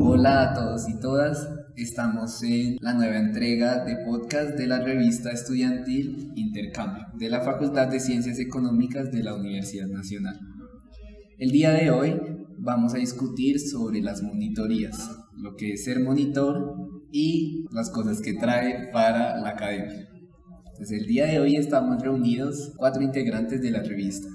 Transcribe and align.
Hola 0.00 0.42
a 0.42 0.54
todos 0.54 0.88
y 0.88 1.00
todas, 1.00 1.48
estamos 1.74 2.40
en 2.44 2.76
la 2.80 2.94
nueva 2.94 3.18
entrega 3.18 3.84
de 3.84 3.96
podcast 4.04 4.56
de 4.56 4.68
la 4.68 4.78
revista 4.78 5.32
estudiantil 5.32 6.30
Intercambio 6.36 7.04
de 7.14 7.28
la 7.28 7.40
Facultad 7.40 7.88
de 7.88 7.98
Ciencias 7.98 8.38
Económicas 8.38 9.10
de 9.10 9.24
la 9.24 9.34
Universidad 9.34 9.88
Nacional. 9.88 10.38
El 11.38 11.50
día 11.50 11.72
de 11.72 11.90
hoy 11.90 12.14
vamos 12.58 12.94
a 12.94 12.98
discutir 12.98 13.58
sobre 13.58 14.00
las 14.00 14.22
monitorías, 14.22 15.10
lo 15.36 15.56
que 15.56 15.72
es 15.72 15.84
ser 15.84 15.98
monitor 15.98 16.76
y 17.10 17.66
las 17.72 17.90
cosas 17.90 18.20
que 18.20 18.34
trae 18.34 18.92
para 18.92 19.40
la 19.40 19.48
academia. 19.48 20.08
Entonces 20.70 21.00
el 21.00 21.06
día 21.06 21.26
de 21.26 21.40
hoy 21.40 21.56
estamos 21.56 22.00
reunidos 22.00 22.72
cuatro 22.76 23.02
integrantes 23.02 23.60
de 23.60 23.72
la 23.72 23.82
revista. 23.82 24.28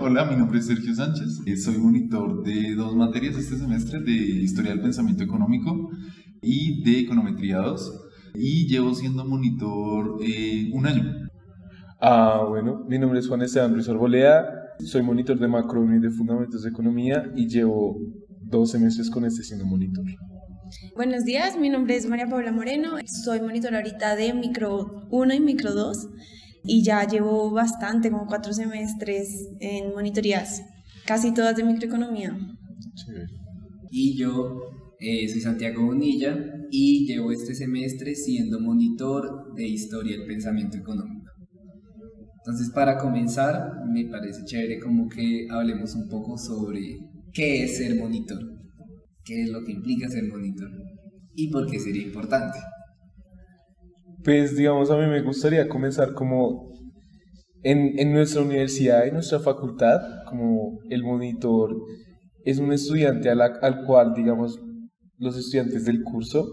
Hola, 0.00 0.24
mi 0.26 0.36
nombre 0.36 0.60
es 0.60 0.66
Sergio 0.66 0.94
Sánchez. 0.94 1.40
Eh, 1.44 1.56
soy 1.56 1.76
monitor 1.76 2.44
de 2.44 2.76
dos 2.76 2.94
materias 2.94 3.36
este 3.36 3.56
semestre, 3.56 3.98
de 3.98 4.12
Historia 4.12 4.70
del 4.70 4.80
Pensamiento 4.80 5.24
Económico 5.24 5.90
y 6.40 6.84
de 6.84 7.00
Econometría 7.00 7.58
2. 7.58 8.00
Y 8.36 8.68
llevo 8.68 8.94
siendo 8.94 9.24
monitor 9.24 10.18
eh, 10.22 10.70
un 10.72 10.86
año. 10.86 11.28
Ah, 12.00 12.44
bueno, 12.48 12.84
mi 12.88 12.96
nombre 12.96 13.18
es 13.18 13.26
Juan 13.26 13.42
Esteban 13.42 13.74
Ruiz 13.74 13.88
Arboleda. 13.88 14.46
Soy 14.78 15.02
monitor 15.02 15.36
de 15.36 15.48
macro 15.48 15.84
y 15.92 15.98
de 15.98 16.10
fundamentos 16.10 16.62
de 16.62 16.70
economía 16.70 17.32
y 17.34 17.48
llevo 17.48 17.98
dos 18.40 18.70
semestres 18.70 19.10
con 19.10 19.24
este 19.24 19.42
siendo 19.42 19.66
monitor. 19.66 20.04
Buenos 20.94 21.24
días, 21.24 21.58
mi 21.58 21.70
nombre 21.70 21.96
es 21.96 22.06
María 22.06 22.28
Paula 22.28 22.52
Moreno. 22.52 22.98
Soy 23.04 23.40
monitor 23.40 23.74
ahorita 23.74 24.14
de 24.14 24.32
micro 24.32 25.08
1 25.10 25.34
y 25.34 25.40
micro 25.40 25.74
2 25.74 26.08
y 26.64 26.82
ya 26.82 27.06
llevo 27.06 27.50
bastante, 27.50 28.10
como 28.10 28.26
cuatro 28.26 28.52
semestres 28.52 29.48
en 29.60 29.92
monitorías, 29.92 30.62
casi 31.06 31.32
todas 31.32 31.56
de 31.56 31.64
microeconomía. 31.64 32.36
Y 33.90 34.16
yo 34.16 34.60
eh, 35.00 35.28
soy 35.28 35.40
Santiago 35.40 35.86
Bonilla 35.86 36.36
y 36.70 37.06
llevo 37.06 37.32
este 37.32 37.54
semestre 37.54 38.14
siendo 38.14 38.60
monitor 38.60 39.54
de 39.54 39.66
historia 39.66 40.16
del 40.16 40.26
pensamiento 40.26 40.76
económico. 40.76 41.30
Entonces, 42.38 42.70
para 42.70 42.98
comenzar, 42.98 43.84
me 43.92 44.06
parece 44.06 44.44
chévere 44.44 44.80
como 44.80 45.08
que 45.08 45.46
hablemos 45.50 45.94
un 45.94 46.08
poco 46.08 46.38
sobre 46.38 46.98
qué 47.32 47.64
es 47.64 47.76
ser 47.76 47.96
monitor, 47.96 48.38
qué 49.24 49.42
es 49.42 49.50
lo 49.50 49.64
que 49.64 49.72
implica 49.72 50.08
ser 50.08 50.26
monitor 50.28 50.70
y 51.34 51.48
por 51.50 51.70
qué 51.70 51.78
sería 51.78 52.02
importante. 52.02 52.58
Pues 54.24 54.56
digamos, 54.56 54.90
a 54.90 54.96
mí 54.96 55.06
me 55.06 55.22
gustaría 55.22 55.68
comenzar 55.68 56.14
como 56.14 56.72
en, 57.62 57.98
en 57.98 58.12
nuestra 58.12 58.42
universidad, 58.42 59.06
en 59.06 59.14
nuestra 59.14 59.40
facultad, 59.40 60.00
como 60.28 60.78
el 60.90 61.02
monitor 61.02 61.76
es 62.44 62.58
un 62.58 62.72
estudiante 62.72 63.28
al 63.28 63.84
cual, 63.84 64.14
digamos, 64.14 64.58
los 65.18 65.36
estudiantes 65.36 65.84
del 65.84 66.02
curso 66.02 66.48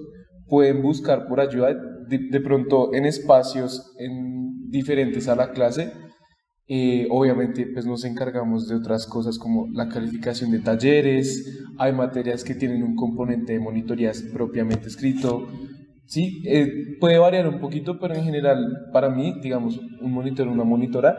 pueden 0.48 0.82
buscar 0.82 1.28
por 1.28 1.40
ayuda 1.40 1.74
de, 2.08 2.42
pronto 2.42 2.94
en 2.94 3.06
espacios 3.06 3.94
en, 3.98 4.70
diferentes 4.70 5.28
a 5.28 5.36
la 5.36 5.52
clase. 5.52 5.94
Eh, 6.68 7.08
obviamente, 7.12 7.68
pues 7.74 7.86
nos 7.86 8.04
encargamos 8.04 8.68
de 8.68 8.76
otras 8.76 9.06
cosas 9.06 9.38
como 9.38 9.68
la 9.72 9.88
calificación 9.88 10.52
de 10.52 10.60
talleres, 10.60 11.64
hay 11.78 11.94
materias 11.94 12.44
que 12.44 12.56
tienen 12.56 12.84
un 12.84 12.96
componente 12.96 13.54
de 13.54 13.60
monitorías 13.60 14.22
propiamente 14.34 14.88
escrito, 14.88 15.48
Sí, 16.06 16.44
eh, 16.46 16.98
puede 17.00 17.18
variar 17.18 17.48
un 17.48 17.60
poquito, 17.60 18.00
pero 18.00 18.14
en 18.14 18.24
general, 18.24 18.90
para 18.94 19.10
mí, 19.10 19.40
digamos, 19.42 19.80
un 20.00 20.12
monitor 20.12 20.48
o 20.48 20.52
una 20.52 20.64
monitora 20.64 21.18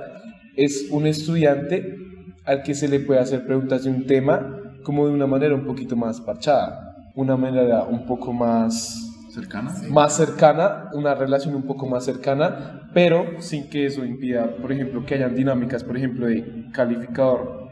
es 0.57 0.89
un 0.91 1.07
estudiante 1.07 1.97
al 2.45 2.63
que 2.63 2.75
se 2.75 2.89
le 2.89 3.01
puede 3.01 3.21
hacer 3.21 3.45
preguntas 3.45 3.85
de 3.85 3.91
un 3.91 4.07
tema 4.07 4.63
como 4.85 5.07
de 5.07 5.13
una 5.13 5.27
manera 5.27 5.55
un 5.55 5.67
poquito 5.67 5.97
más 5.97 6.21
parchada, 6.21 7.11
una 7.15 7.37
manera 7.37 7.83
un 7.83 8.07
poco 8.07 8.33
más 8.33 9.13
cercana, 9.31 9.75
más 9.91 10.17
cercana, 10.17 10.89
una 10.95 11.15
relación 11.15 11.57
un 11.57 11.65
poco 11.65 11.87
más 11.87 12.05
cercana, 12.05 12.89
pero 12.95 13.41
sin 13.41 13.69
que 13.69 13.87
eso 13.87 14.05
impida, 14.05 14.57
por 14.57 14.71
ejemplo, 14.71 15.05
que 15.05 15.17
hayan 15.17 15.35
dinámicas, 15.35 15.83
por 15.83 15.97
ejemplo, 15.97 16.27
de 16.27 16.71
calificador 16.73 17.66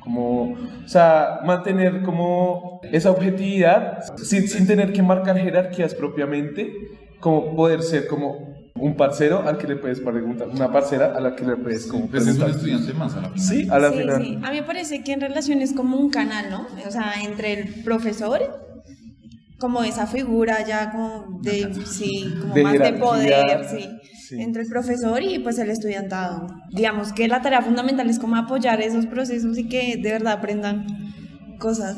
como, 0.00 0.52
o 0.52 0.88
sea, 0.88 1.40
mantener 1.44 2.02
como 2.02 2.80
esa 2.90 3.10
objetividad 3.10 3.98
sin, 4.16 4.48
sin 4.48 4.66
tener 4.66 4.92
que 4.92 5.02
marcar 5.02 5.38
jerarquías 5.38 5.94
propiamente, 5.94 6.72
como 7.20 7.54
poder 7.54 7.82
ser 7.82 8.06
como 8.06 8.50
un 8.80 8.96
parcero 8.96 9.46
al 9.46 9.58
que 9.58 9.66
le 9.66 9.76
puedes 9.76 10.00
preguntar, 10.00 10.48
una 10.48 10.72
parcera 10.72 11.14
a 11.14 11.20
la 11.20 11.36
que 11.36 11.44
le 11.44 11.56
puedes 11.56 11.86
como 11.86 12.08
pues 12.08 12.26
es 12.26 12.38
un 12.38 12.50
estudiante 12.50 12.92
más 12.94 13.14
a 13.14 13.20
la 13.20 13.28
final. 13.28 13.46
Sí, 13.46 13.68
a 13.70 13.78
la 13.78 13.90
sí, 13.90 13.98
final. 13.98 14.24
Sí. 14.24 14.38
A 14.42 14.50
mí 14.50 14.60
me 14.60 14.62
parece 14.62 15.04
que 15.04 15.12
en 15.12 15.20
relación 15.20 15.60
es 15.60 15.72
como 15.74 15.98
un 15.98 16.10
canal, 16.10 16.50
¿no? 16.50 16.66
O 16.86 16.90
sea, 16.90 17.14
entre 17.22 17.52
el 17.52 17.82
profesor, 17.84 18.69
como 19.60 19.82
esa 19.82 20.06
figura 20.06 20.66
ya 20.66 20.90
como 20.90 21.40
de, 21.42 21.72
sí, 21.84 22.24
como 22.40 22.54
De 22.54 22.62
más 22.62 22.78
de 22.78 22.92
poder, 22.94 23.64
sí. 23.70 23.86
Sí. 24.28 24.40
Entre 24.40 24.62
el 24.62 24.68
profesor 24.68 25.22
y 25.22 25.40
pues 25.40 25.58
el 25.58 25.70
estudiantado. 25.70 26.46
Digamos 26.70 27.12
que 27.12 27.26
la 27.28 27.42
tarea 27.42 27.62
fundamental 27.62 28.08
es 28.08 28.18
como 28.18 28.36
apoyar 28.36 28.80
esos 28.80 29.06
procesos 29.06 29.58
y 29.58 29.68
que 29.68 29.96
de 29.96 30.12
verdad 30.12 30.34
aprendan 30.34 30.86
cosas. 31.58 31.96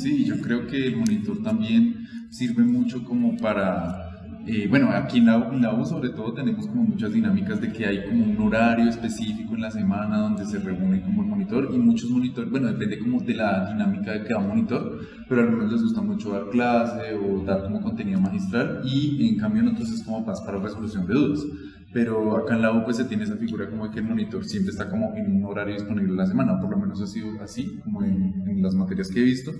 Sí, 0.00 0.24
yo 0.24 0.40
creo 0.40 0.66
que 0.66 0.86
el 0.86 0.96
monitor 0.96 1.42
también 1.42 2.06
sirve 2.30 2.64
mucho 2.64 3.02
como 3.04 3.36
para, 3.36 4.09
eh, 4.46 4.66
bueno, 4.68 4.90
aquí 4.90 5.18
en 5.18 5.26
la, 5.26 5.36
en 5.52 5.60
la 5.60 5.74
U 5.74 5.84
sobre 5.84 6.10
todo 6.10 6.32
tenemos 6.32 6.66
como 6.66 6.84
muchas 6.84 7.12
dinámicas 7.12 7.60
de 7.60 7.72
que 7.72 7.86
hay 7.86 8.04
como 8.08 8.24
un 8.24 8.40
horario 8.40 8.88
específico 8.88 9.54
en 9.54 9.60
la 9.60 9.70
semana 9.70 10.18
donde 10.18 10.46
se 10.46 10.58
reúne 10.58 11.02
como 11.02 11.22
el 11.22 11.28
monitor 11.28 11.68
y 11.72 11.78
muchos 11.78 12.10
monitores, 12.10 12.50
bueno, 12.50 12.68
depende 12.68 12.98
como 12.98 13.20
de 13.20 13.34
la 13.34 13.70
dinámica 13.70 14.12
de 14.12 14.24
cada 14.24 14.40
monitor, 14.40 15.00
pero 15.28 15.42
a 15.42 15.44
algunos 15.44 15.72
les 15.72 15.82
gusta 15.82 16.00
mucho 16.00 16.32
dar 16.32 16.48
clase 16.50 17.14
o 17.14 17.44
dar 17.44 17.64
como 17.64 17.80
contenido 17.82 18.20
magistral 18.20 18.80
y 18.84 19.28
en 19.28 19.38
cambio 19.38 19.62
en 19.62 19.68
otros 19.68 19.90
es 19.90 20.02
como 20.02 20.24
más 20.24 20.40
para 20.40 20.58
resolución 20.58 21.06
de 21.06 21.14
dudas. 21.14 21.44
Pero 21.92 22.36
acá 22.36 22.54
en 22.54 22.62
la 22.62 22.72
U 22.72 22.84
pues 22.84 22.98
se 22.98 23.04
tiene 23.04 23.24
esa 23.24 23.36
figura 23.36 23.68
como 23.68 23.86
de 23.86 23.92
que 23.92 23.98
el 23.98 24.06
monitor 24.06 24.44
siempre 24.44 24.70
está 24.70 24.88
como 24.88 25.12
en 25.16 25.36
un 25.36 25.44
horario 25.44 25.74
disponible 25.74 26.12
a 26.12 26.16
la 26.18 26.26
semana, 26.26 26.60
por 26.60 26.70
lo 26.70 26.78
menos 26.78 27.02
ha 27.02 27.06
sido 27.06 27.42
así, 27.42 27.80
como 27.82 28.04
en, 28.04 28.44
en 28.46 28.62
las 28.62 28.76
materias 28.76 29.08
que 29.08 29.20
he 29.20 29.24
visto. 29.24 29.50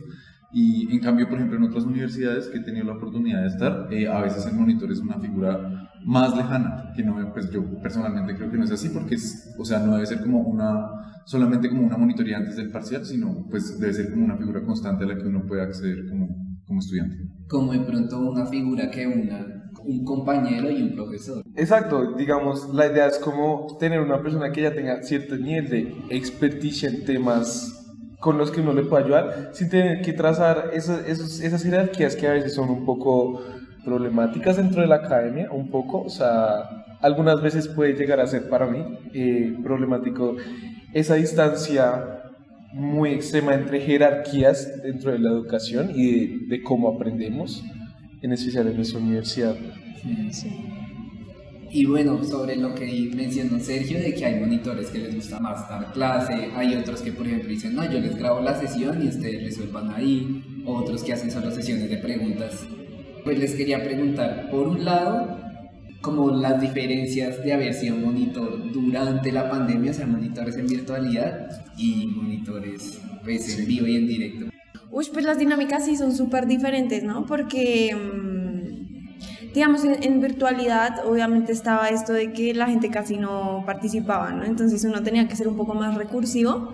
Y 0.52 0.92
en 0.92 1.00
cambio, 1.00 1.28
por 1.28 1.36
ejemplo, 1.36 1.56
en 1.58 1.64
otras 1.64 1.84
universidades 1.84 2.48
que 2.48 2.58
he 2.58 2.62
tenido 2.62 2.86
la 2.86 2.94
oportunidad 2.94 3.42
de 3.42 3.48
estar, 3.48 3.88
eh, 3.92 4.08
a 4.08 4.20
veces 4.20 4.46
el 4.46 4.54
monitor 4.54 4.90
es 4.90 4.98
una 4.98 5.18
figura 5.18 5.90
más 6.04 6.36
lejana, 6.36 6.92
que 6.96 7.02
no, 7.02 7.32
pues 7.32 7.50
yo 7.50 7.64
personalmente 7.80 8.34
creo 8.34 8.50
que 8.50 8.58
no 8.58 8.64
es 8.64 8.70
así, 8.70 8.88
porque 8.88 9.14
es, 9.14 9.54
o 9.58 9.64
sea, 9.64 9.78
no 9.80 9.94
debe 9.94 10.06
ser 10.06 10.20
como 10.20 10.40
una, 10.40 11.22
solamente 11.24 11.68
como 11.68 11.82
una 11.82 11.96
monitoría 11.96 12.38
antes 12.38 12.56
del 12.56 12.70
parcial, 12.70 13.04
sino 13.04 13.46
pues 13.48 13.78
debe 13.78 13.92
ser 13.92 14.10
como 14.10 14.24
una 14.24 14.36
figura 14.36 14.62
constante 14.64 15.04
a 15.04 15.08
la 15.08 15.16
que 15.16 15.26
uno 15.26 15.46
puede 15.46 15.62
acceder 15.62 16.08
como, 16.08 16.28
como 16.66 16.80
estudiante. 16.80 17.16
Como 17.48 17.72
de 17.72 17.80
pronto 17.80 18.18
una 18.18 18.46
figura 18.46 18.90
que 18.90 19.06
una 19.06 19.60
un 19.84 20.04
compañero 20.04 20.70
y 20.70 20.82
un 20.82 20.94
profesor. 20.94 21.42
Exacto, 21.56 22.14
digamos, 22.16 22.72
la 22.74 22.86
idea 22.86 23.06
es 23.06 23.18
como 23.18 23.76
tener 23.78 24.00
una 24.00 24.22
persona 24.22 24.50
que 24.52 24.62
ya 24.62 24.74
tenga 24.74 25.02
cierto 25.02 25.36
nivel 25.36 25.68
de 25.68 25.94
experticia 26.10 26.88
en 26.88 27.04
temas 27.04 27.79
con 28.20 28.36
los 28.38 28.50
que 28.50 28.60
uno 28.60 28.74
le 28.74 28.82
puede 28.82 29.04
ayudar, 29.04 29.50
sin 29.52 29.70
tener 29.70 30.02
que 30.02 30.12
trazar 30.12 30.70
esos, 30.74 31.40
esas 31.40 31.62
jerarquías 31.62 32.14
que 32.14 32.28
a 32.28 32.32
veces 32.32 32.54
son 32.54 32.68
un 32.68 32.84
poco 32.84 33.42
problemáticas 33.84 34.58
dentro 34.58 34.82
de 34.82 34.88
la 34.88 34.96
academia, 34.96 35.50
un 35.50 35.70
poco, 35.70 36.02
o 36.02 36.10
sea, 36.10 36.84
algunas 37.00 37.40
veces 37.40 37.66
puede 37.66 37.94
llegar 37.94 38.20
a 38.20 38.26
ser 38.26 38.48
para 38.48 38.66
mí 38.66 38.98
eh, 39.14 39.56
problemático 39.62 40.36
esa 40.92 41.14
distancia 41.14 42.20
muy 42.72 43.10
extrema 43.10 43.54
entre 43.54 43.80
jerarquías 43.80 44.82
dentro 44.82 45.12
de 45.12 45.18
la 45.18 45.30
educación 45.30 45.90
y 45.94 46.10
de, 46.12 46.46
de 46.46 46.62
cómo 46.62 46.88
aprendemos, 46.88 47.64
en 48.20 48.32
especial 48.32 48.68
en 48.68 48.76
nuestra 48.76 49.00
universidad. 49.00 49.56
Sí. 50.30 50.79
Y 51.72 51.86
bueno, 51.86 52.22
sobre 52.24 52.56
lo 52.56 52.74
que 52.74 53.10
mencionó 53.14 53.60
Sergio, 53.60 54.00
de 54.00 54.12
que 54.12 54.24
hay 54.24 54.40
monitores 54.40 54.88
que 54.88 54.98
les 54.98 55.14
gusta 55.14 55.38
más 55.38 55.68
dar 55.68 55.92
clase, 55.92 56.50
hay 56.56 56.74
otros 56.74 57.00
que 57.00 57.12
por 57.12 57.26
ejemplo 57.26 57.48
dicen, 57.48 57.76
no, 57.76 57.84
yo 57.84 58.00
les 58.00 58.16
grabo 58.16 58.40
la 58.40 58.58
sesión 58.58 59.00
y 59.02 59.08
ustedes 59.08 59.44
resuelvan 59.44 59.90
ahí, 59.92 60.64
otros 60.66 61.04
que 61.04 61.12
hacen 61.12 61.30
solo 61.30 61.50
sesiones 61.52 61.88
de 61.88 61.98
preguntas. 61.98 62.66
Pues 63.22 63.38
les 63.38 63.54
quería 63.54 63.84
preguntar, 63.84 64.48
por 64.50 64.66
un 64.66 64.84
lado, 64.84 65.38
como 66.00 66.30
las 66.30 66.60
diferencias 66.60 67.42
de 67.44 67.52
haber 67.52 67.74
sido 67.74 67.96
monitor 67.96 68.72
durante 68.72 69.30
la 69.30 69.48
pandemia, 69.48 69.92
o 69.92 69.94
sea, 69.94 70.06
monitores 70.06 70.56
en 70.56 70.66
virtualidad 70.66 71.50
y 71.76 72.06
monitores 72.06 73.00
pues, 73.22 73.58
en 73.58 73.66
vivo 73.66 73.86
y 73.86 73.96
en 73.96 74.08
directo. 74.08 74.46
Uy, 74.90 75.06
pues 75.12 75.24
las 75.24 75.38
dinámicas 75.38 75.84
sí 75.84 75.96
son 75.96 76.12
súper 76.16 76.46
diferentes, 76.46 77.04
¿no? 77.04 77.24
Porque, 77.26 77.94
mmm, 77.94 78.29
digamos, 79.54 79.84
en, 79.84 80.20
virtualidad 80.20 81.06
obviamente 81.06 81.52
estaba 81.52 81.88
esto 81.88 82.12
de 82.12 82.32
que 82.32 82.54
la 82.54 82.66
gente 82.66 82.90
casi 82.90 83.16
no 83.16 83.62
participaba, 83.66 84.30
¿no? 84.32 84.44
Entonces 84.44 84.84
uno 84.84 85.02
tenía 85.02 85.28
que 85.28 85.36
ser 85.36 85.48
un 85.48 85.56
poco 85.56 85.74
más 85.74 85.94
recursivo 85.96 86.72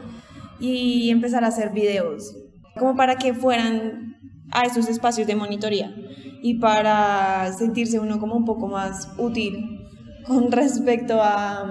y 0.61 1.11
empezar 1.11 1.45
a 1.45 1.49
hacer 1.49 1.71
videos, 1.73 2.37
como 2.79 2.97
para 2.97 3.17
que 3.17 3.35
fueran 3.35 4.17
a 4.53 4.65
esos 4.65 4.89
espacios 4.89 5.27
de 5.27 5.37
monitoría 5.37 5.95
y 6.43 6.55
para 6.59 7.53
sentirse 7.53 7.99
uno 7.99 8.19
como 8.21 8.37
un 8.37 8.45
poco 8.45 8.69
más 8.69 9.09
útil 9.19 9.81
con 10.27 10.53
respecto 10.53 11.21
a 11.23 11.65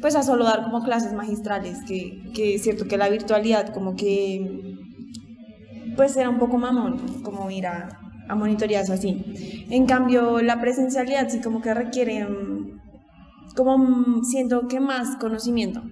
pues 0.00 0.14
a 0.14 0.22
solo 0.22 0.44
dar 0.44 0.62
como 0.62 0.82
clases 0.82 1.12
magistrales 1.12 1.78
que, 1.86 2.22
que 2.34 2.54
es 2.54 2.62
cierto 2.62 2.86
que 2.86 2.96
la 2.96 3.08
virtualidad 3.08 3.72
como 3.74 3.96
que 3.96 4.78
pues 5.96 6.16
era 6.16 6.30
un 6.30 6.38
poco 6.38 6.58
mamón, 6.58 7.22
como 7.22 7.50
ir 7.50 7.66
a, 7.66 8.01
a 8.28 8.34
monitorear 8.34 8.90
así. 8.90 9.66
En 9.70 9.86
cambio, 9.86 10.40
la 10.42 10.60
presencialidad 10.60 11.28
sí 11.28 11.40
como 11.40 11.60
que 11.60 11.74
requiere, 11.74 12.24
mm, 12.24 12.80
como 13.56 13.78
mm, 13.78 14.24
siento 14.24 14.68
que 14.68 14.80
más 14.80 15.16
conocimiento. 15.16 15.82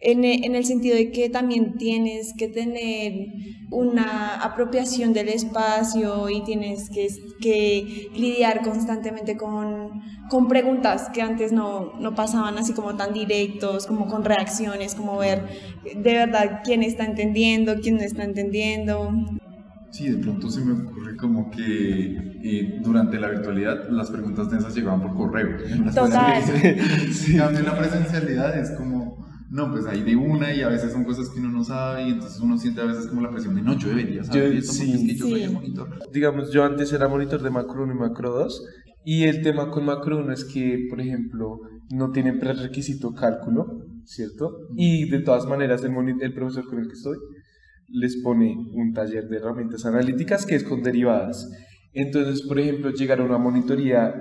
En, 0.00 0.24
e- 0.24 0.44
en 0.46 0.54
el 0.54 0.64
sentido 0.66 0.96
de 0.96 1.10
que 1.12 1.30
también 1.30 1.76
tienes 1.78 2.34
que 2.36 2.48
tener 2.48 3.26
una 3.70 4.36
apropiación 4.42 5.12
del 5.14 5.28
espacio 5.30 6.28
y 6.28 6.42
tienes 6.44 6.90
que, 6.90 7.08
que 7.40 8.08
lidiar 8.14 8.60
constantemente 8.62 9.36
con, 9.36 10.02
con 10.28 10.46
preguntas 10.48 11.08
que 11.14 11.22
antes 11.22 11.52
no, 11.52 11.94
no 11.98 12.14
pasaban 12.14 12.58
así 12.58 12.74
como 12.74 12.96
tan 12.96 13.14
directos, 13.14 13.86
como 13.86 14.06
con 14.06 14.24
reacciones, 14.24 14.94
como 14.94 15.16
ver 15.16 15.48
de 15.84 16.12
verdad 16.14 16.60
quién 16.64 16.82
está 16.82 17.04
entendiendo, 17.04 17.76
quién 17.80 17.96
no 17.96 18.02
está 18.02 18.24
entendiendo. 18.24 19.10
Sí, 19.96 20.08
de 20.08 20.18
pronto 20.18 20.50
se 20.50 20.64
me 20.64 20.72
ocurre 20.72 21.16
como 21.16 21.50
que 21.50 22.16
eh, 22.42 22.80
durante 22.82 23.18
la 23.20 23.28
virtualidad 23.30 23.88
las 23.90 24.10
preguntas 24.10 24.50
densas 24.50 24.74
llegaban 24.74 25.00
por 25.02 25.14
correo. 25.14 25.56
Las 25.84 25.94
Total. 25.94 26.42
presenciales- 26.42 27.28
En 27.30 27.38
cambio, 27.38 27.62
la 27.62 27.78
presencialidad 27.78 28.58
es 28.58 28.72
como, 28.72 29.24
no, 29.50 29.70
pues 29.70 29.86
hay 29.86 30.02
de 30.02 30.16
una 30.16 30.52
y 30.52 30.62
a 30.62 30.68
veces 30.68 30.90
son 30.90 31.04
cosas 31.04 31.28
que 31.30 31.38
uno 31.38 31.50
no 31.50 31.62
sabe 31.62 32.08
y 32.08 32.10
entonces 32.10 32.40
uno 32.40 32.58
siente 32.58 32.80
a 32.80 32.86
veces 32.86 33.06
como 33.06 33.20
la 33.20 33.30
presión 33.30 33.54
de, 33.54 33.62
no, 33.62 33.78
yo 33.78 33.88
debería 33.90 34.24
saber 34.24 34.52
Yo- 34.52 34.58
esto 34.58 34.72
porque 34.76 34.84
sí. 34.86 34.92
es 34.94 35.00
que 35.12 35.16
yo 35.16 35.26
soy 35.28 35.38
Sí. 35.38 35.42
el 35.44 35.52
monitor. 35.52 35.88
digamos, 36.12 36.50
yo 36.52 36.64
antes 36.64 36.92
era 36.92 37.06
monitor 37.06 37.40
de 37.40 37.50
Macro 37.50 37.84
1 37.84 37.94
y 37.94 37.98
Macro 37.98 38.30
2 38.32 38.66
y 39.04 39.24
el 39.24 39.42
tema 39.42 39.70
con 39.70 39.84
Macro 39.84 40.18
1 40.18 40.32
es 40.32 40.44
que, 40.44 40.86
por 40.90 41.00
ejemplo, 41.00 41.60
no 41.90 42.10
tienen 42.10 42.40
prerequisito 42.40 43.12
cálculo, 43.12 43.66
¿cierto? 44.04 44.56
Y 44.76 45.08
de 45.08 45.20
todas 45.20 45.46
maneras 45.46 45.84
el, 45.84 45.92
el 46.20 46.34
profesor 46.34 46.64
con 46.66 46.80
el 46.80 46.88
que 46.88 46.94
estoy 46.94 47.16
les 47.88 48.16
pone 48.16 48.56
un 48.72 48.92
taller 48.92 49.28
de 49.28 49.36
herramientas 49.36 49.84
analíticas 49.86 50.46
que 50.46 50.54
es 50.56 50.64
con 50.64 50.82
derivadas. 50.82 51.50
Entonces, 51.92 52.42
por 52.42 52.58
ejemplo, 52.58 52.90
llegar 52.90 53.20
a 53.20 53.24
una 53.24 53.38
monitoría 53.38 54.14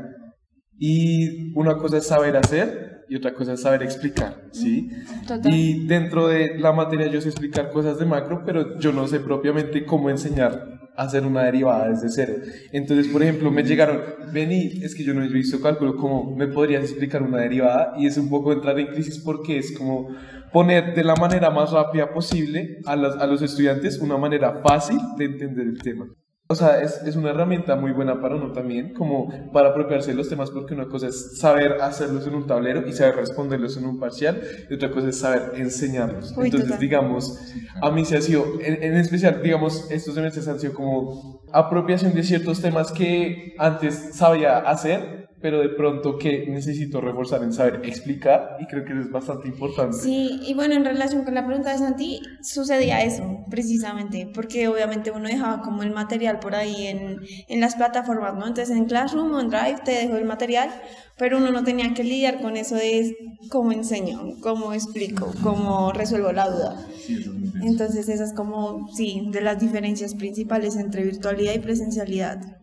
y 0.77 1.51
una 1.57 1.77
cosa 1.77 1.97
es 1.97 2.07
saber 2.07 2.37
hacer 2.37 3.05
y 3.09 3.15
otra 3.15 3.33
cosa 3.33 3.53
es 3.53 3.61
saber 3.61 3.83
explicar, 3.83 4.47
¿sí? 4.51 4.89
Total. 5.27 5.53
Y 5.53 5.85
dentro 5.87 6.27
de 6.27 6.57
la 6.57 6.71
materia 6.71 7.07
yo 7.07 7.21
sé 7.21 7.29
explicar 7.29 7.71
cosas 7.71 7.99
de 7.99 8.05
macro, 8.05 8.43
pero 8.45 8.79
yo 8.79 8.91
no 8.91 9.07
sé 9.07 9.19
propiamente 9.19 9.85
cómo 9.85 10.09
enseñar 10.09 10.82
hacer 10.95 11.25
una 11.25 11.43
derivada 11.43 11.89
desde 11.89 12.09
cero. 12.09 12.33
Entonces, 12.71 13.07
por 13.11 13.23
ejemplo, 13.23 13.49
me 13.51 13.63
llegaron, 13.63 14.01
vení, 14.31 14.81
es 14.83 14.93
que 14.95 15.03
yo 15.03 15.13
no 15.13 15.23
he 15.23 15.27
visto 15.27 15.61
cálculo, 15.61 15.95
¿cómo 15.95 16.35
me 16.35 16.47
podrías 16.47 16.83
explicar 16.83 17.21
una 17.23 17.39
derivada? 17.39 17.93
Y 17.97 18.05
es 18.07 18.17
un 18.17 18.29
poco 18.29 18.53
entrar 18.53 18.79
en 18.79 18.87
crisis 18.87 19.19
porque 19.19 19.57
es 19.57 19.77
como 19.77 20.09
poner 20.51 20.93
de 20.95 21.03
la 21.03 21.15
manera 21.15 21.49
más 21.49 21.71
rápida 21.71 22.13
posible 22.13 22.77
a, 22.85 22.95
las- 22.95 23.15
a 23.17 23.25
los 23.25 23.41
estudiantes 23.41 23.99
una 23.99 24.17
manera 24.17 24.61
fácil 24.61 24.97
de 25.17 25.25
entender 25.25 25.65
el 25.67 25.81
tema. 25.81 26.05
O 26.53 26.55
sea, 26.55 26.81
es, 26.81 27.01
es 27.03 27.15
una 27.15 27.31
herramienta 27.31 27.75
muy 27.75 27.91
buena 27.91 28.21
para 28.21 28.35
uno 28.35 28.51
también, 28.51 28.93
como 28.93 29.27
para 29.51 29.69
apropiarse 29.69 30.11
de 30.11 30.17
los 30.17 30.29
temas, 30.29 30.51
porque 30.51 30.75
una 30.75 30.85
cosa 30.85 31.07
es 31.07 31.39
saber 31.39 31.81
hacerlos 31.81 32.27
en 32.27 32.35
un 32.35 32.45
tablero 32.45 32.87
y 32.87 32.93
saber 32.93 33.15
responderlos 33.15 33.75
en 33.75 33.85
un 33.87 33.99
parcial, 33.99 34.39
y 34.69 34.73
otra 34.75 34.91
cosa 34.91 35.09
es 35.09 35.19
saber 35.19 35.53
enseñarlos. 35.55 36.31
Uy, 36.37 36.45
Entonces, 36.45 36.69
total. 36.69 36.79
digamos, 36.79 37.39
a 37.81 37.89
mí 37.89 38.05
se 38.05 38.17
ha 38.17 38.21
sido, 38.21 38.45
en, 38.63 38.83
en 38.83 38.97
especial, 38.97 39.41
digamos, 39.41 39.89
estos 39.89 40.13
semestres 40.13 40.47
han 40.47 40.59
sido 40.59 40.73
como 40.73 41.41
apropiación 41.51 42.13
de 42.13 42.21
ciertos 42.21 42.61
temas 42.61 42.91
que 42.91 43.55
antes 43.57 44.11
sabía 44.13 44.59
hacer, 44.59 45.29
pero 45.43 45.59
de 45.59 45.67
pronto 45.67 46.17
que 46.17 46.45
necesito 46.47 47.01
reforzar 47.01 47.43
en 47.43 47.51
saber 47.51 47.81
explicar, 47.83 48.55
y 48.61 48.65
creo 48.65 48.85
que 48.85 48.93
eso 48.93 49.01
es 49.01 49.11
bastante 49.11 49.49
importante. 49.49 49.97
Sí, 49.97 50.39
y 50.47 50.53
bueno, 50.53 50.73
en 50.73 50.85
relación 50.85 51.25
con 51.25 51.35
la 51.35 51.45
pregunta 51.45 51.73
de 51.73 51.79
Santi, 51.79 52.21
sucedía 52.41 53.03
eso, 53.03 53.43
precisamente, 53.49 54.31
porque 54.33 54.69
obviamente 54.69 55.11
uno 55.11 55.27
dejaba 55.27 55.61
como 55.61 55.83
el 55.83 55.91
material 55.91 56.39
por 56.39 56.55
ahí 56.55 56.87
en, 56.87 57.19
en 57.49 57.59
las 57.59 57.75
plataformas, 57.75 58.35
¿no? 58.35 58.47
Entonces 58.47 58.73
en 58.73 58.85
Classroom 58.85 59.33
o 59.33 59.41
en 59.41 59.49
Drive 59.49 59.81
te 59.83 59.91
dejo 59.91 60.15
el 60.15 60.23
material, 60.23 60.69
pero 61.17 61.39
uno 61.39 61.51
no 61.51 61.65
tenía 61.65 61.93
que 61.93 62.05
lidiar 62.05 62.41
con 62.41 62.55
eso 62.55 62.75
de 62.75 63.13
cómo 63.49 63.73
enseño, 63.73 64.21
cómo 64.39 64.71
explico, 64.73 65.29
cómo 65.43 65.91
resuelvo 65.91 66.31
la 66.31 66.49
duda. 66.49 66.87
Sí, 67.05 67.17
eso 67.19 67.33
es. 67.33 67.61
Entonces 67.61 68.33
como, 68.33 68.87
sí, 68.95 69.27
de 69.29 69.41
las 69.41 69.59
diferencias 69.59 70.15
principales 70.15 70.77
entre 70.77 71.03
virtualidad 71.03 71.53
y 71.53 71.59
presencialidad. 71.59 72.62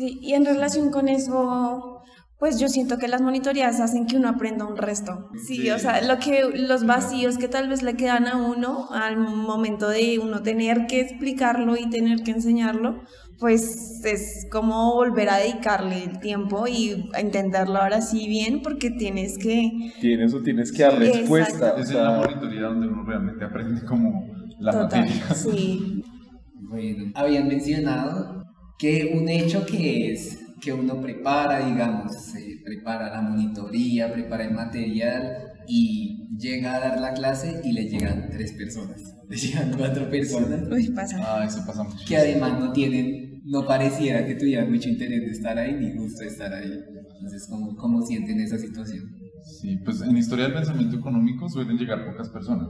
Sí, 0.00 0.18
y 0.22 0.32
en 0.32 0.46
relación 0.46 0.90
con 0.90 1.08
eso, 1.10 1.98
pues 2.38 2.58
yo 2.58 2.68
siento 2.70 2.96
que 2.96 3.06
las 3.06 3.20
monitorías 3.20 3.80
hacen 3.80 4.06
que 4.06 4.16
uno 4.16 4.28
aprenda 4.30 4.64
un 4.64 4.78
resto. 4.78 5.28
Sí, 5.46 5.56
Sí. 5.56 5.70
o 5.70 5.78
sea, 5.78 6.00
lo 6.02 6.18
que, 6.18 6.42
los 6.54 6.86
vacíos 6.86 7.36
que 7.36 7.48
tal 7.48 7.68
vez 7.68 7.82
le 7.82 7.94
quedan 7.96 8.26
a 8.26 8.36
uno 8.38 8.88
al 8.92 9.18
momento 9.18 9.88
de 9.90 10.18
uno 10.18 10.40
tener 10.42 10.86
que 10.86 11.02
explicarlo 11.02 11.76
y 11.76 11.90
tener 11.90 12.22
que 12.22 12.30
enseñarlo, 12.30 13.02
pues 13.38 14.02
es 14.04 14.46
como 14.50 14.94
volver 14.94 15.28
a 15.28 15.36
dedicarle 15.36 16.02
el 16.04 16.18
tiempo 16.20 16.66
y 16.66 17.10
a 17.14 17.20
entenderlo 17.20 17.76
ahora 17.78 18.00
sí 18.00 18.26
bien, 18.26 18.62
porque 18.62 18.90
tienes 18.90 19.36
que... 19.36 19.70
Tienes 20.00 20.32
o 20.32 20.40
tienes 20.42 20.72
que 20.72 20.82
dar 20.82 20.92
Sí, 20.92 20.98
respuesta. 21.12 21.50
exacto. 21.68 21.80
o 21.80 21.82
Es 21.82 21.90
en 21.90 22.02
la 22.04 22.10
monitoría 22.16 22.62
donde 22.62 22.86
uno 22.88 23.02
realmente 23.04 23.44
aprende 23.44 23.84
como 23.84 24.26
la 24.58 24.72
Total, 24.72 25.00
materia. 25.00 25.34
sí. 25.34 26.02
Bueno, 26.70 27.12
habían 27.14 27.48
mencionado 27.48 28.39
que 28.80 29.12
un 29.14 29.28
hecho 29.28 29.66
que 29.66 30.10
es 30.10 30.38
que 30.58 30.72
uno 30.72 31.00
prepara, 31.00 31.66
digamos, 31.66 32.12
se 32.32 32.60
prepara 32.64 33.10
la 33.10 33.20
monitoría, 33.20 34.10
prepara 34.10 34.44
el 34.44 34.54
material 34.54 35.36
y 35.68 36.26
llega 36.38 36.76
a 36.76 36.80
dar 36.80 37.00
la 37.00 37.12
clase 37.12 37.60
y 37.62 37.72
le 37.72 37.88
llegan 37.88 38.30
tres 38.30 38.52
personas, 38.52 39.02
le 39.28 39.36
llegan 39.36 39.72
cuatro 39.76 40.08
personas 40.08 40.62
Uy, 40.70 40.88
pasa. 40.88 41.18
Ah, 41.22 41.44
eso 41.46 41.62
pasa 41.66 41.82
mucho. 41.84 41.98
que 42.08 42.16
además 42.16 42.58
no 42.58 42.72
tienen, 42.72 43.42
no 43.44 43.66
pareciera 43.66 44.26
que 44.26 44.34
tuvieran 44.34 44.70
mucho 44.70 44.88
interés 44.88 45.20
de 45.26 45.30
estar 45.30 45.58
ahí 45.58 45.74
ni 45.74 45.92
gusto 45.92 46.22
de 46.22 46.28
estar 46.28 46.52
ahí. 46.52 46.72
Entonces, 47.16 47.46
¿cómo, 47.50 47.76
cómo 47.76 48.02
sienten 48.06 48.40
esa 48.40 48.58
situación? 48.58 49.04
Sí, 49.60 49.76
pues 49.84 50.00
en 50.00 50.16
historia 50.16 50.46
del 50.46 50.54
pensamiento 50.54 50.96
económico 50.96 51.48
suelen 51.50 51.76
llegar 51.76 52.06
pocas 52.06 52.30
personas. 52.30 52.68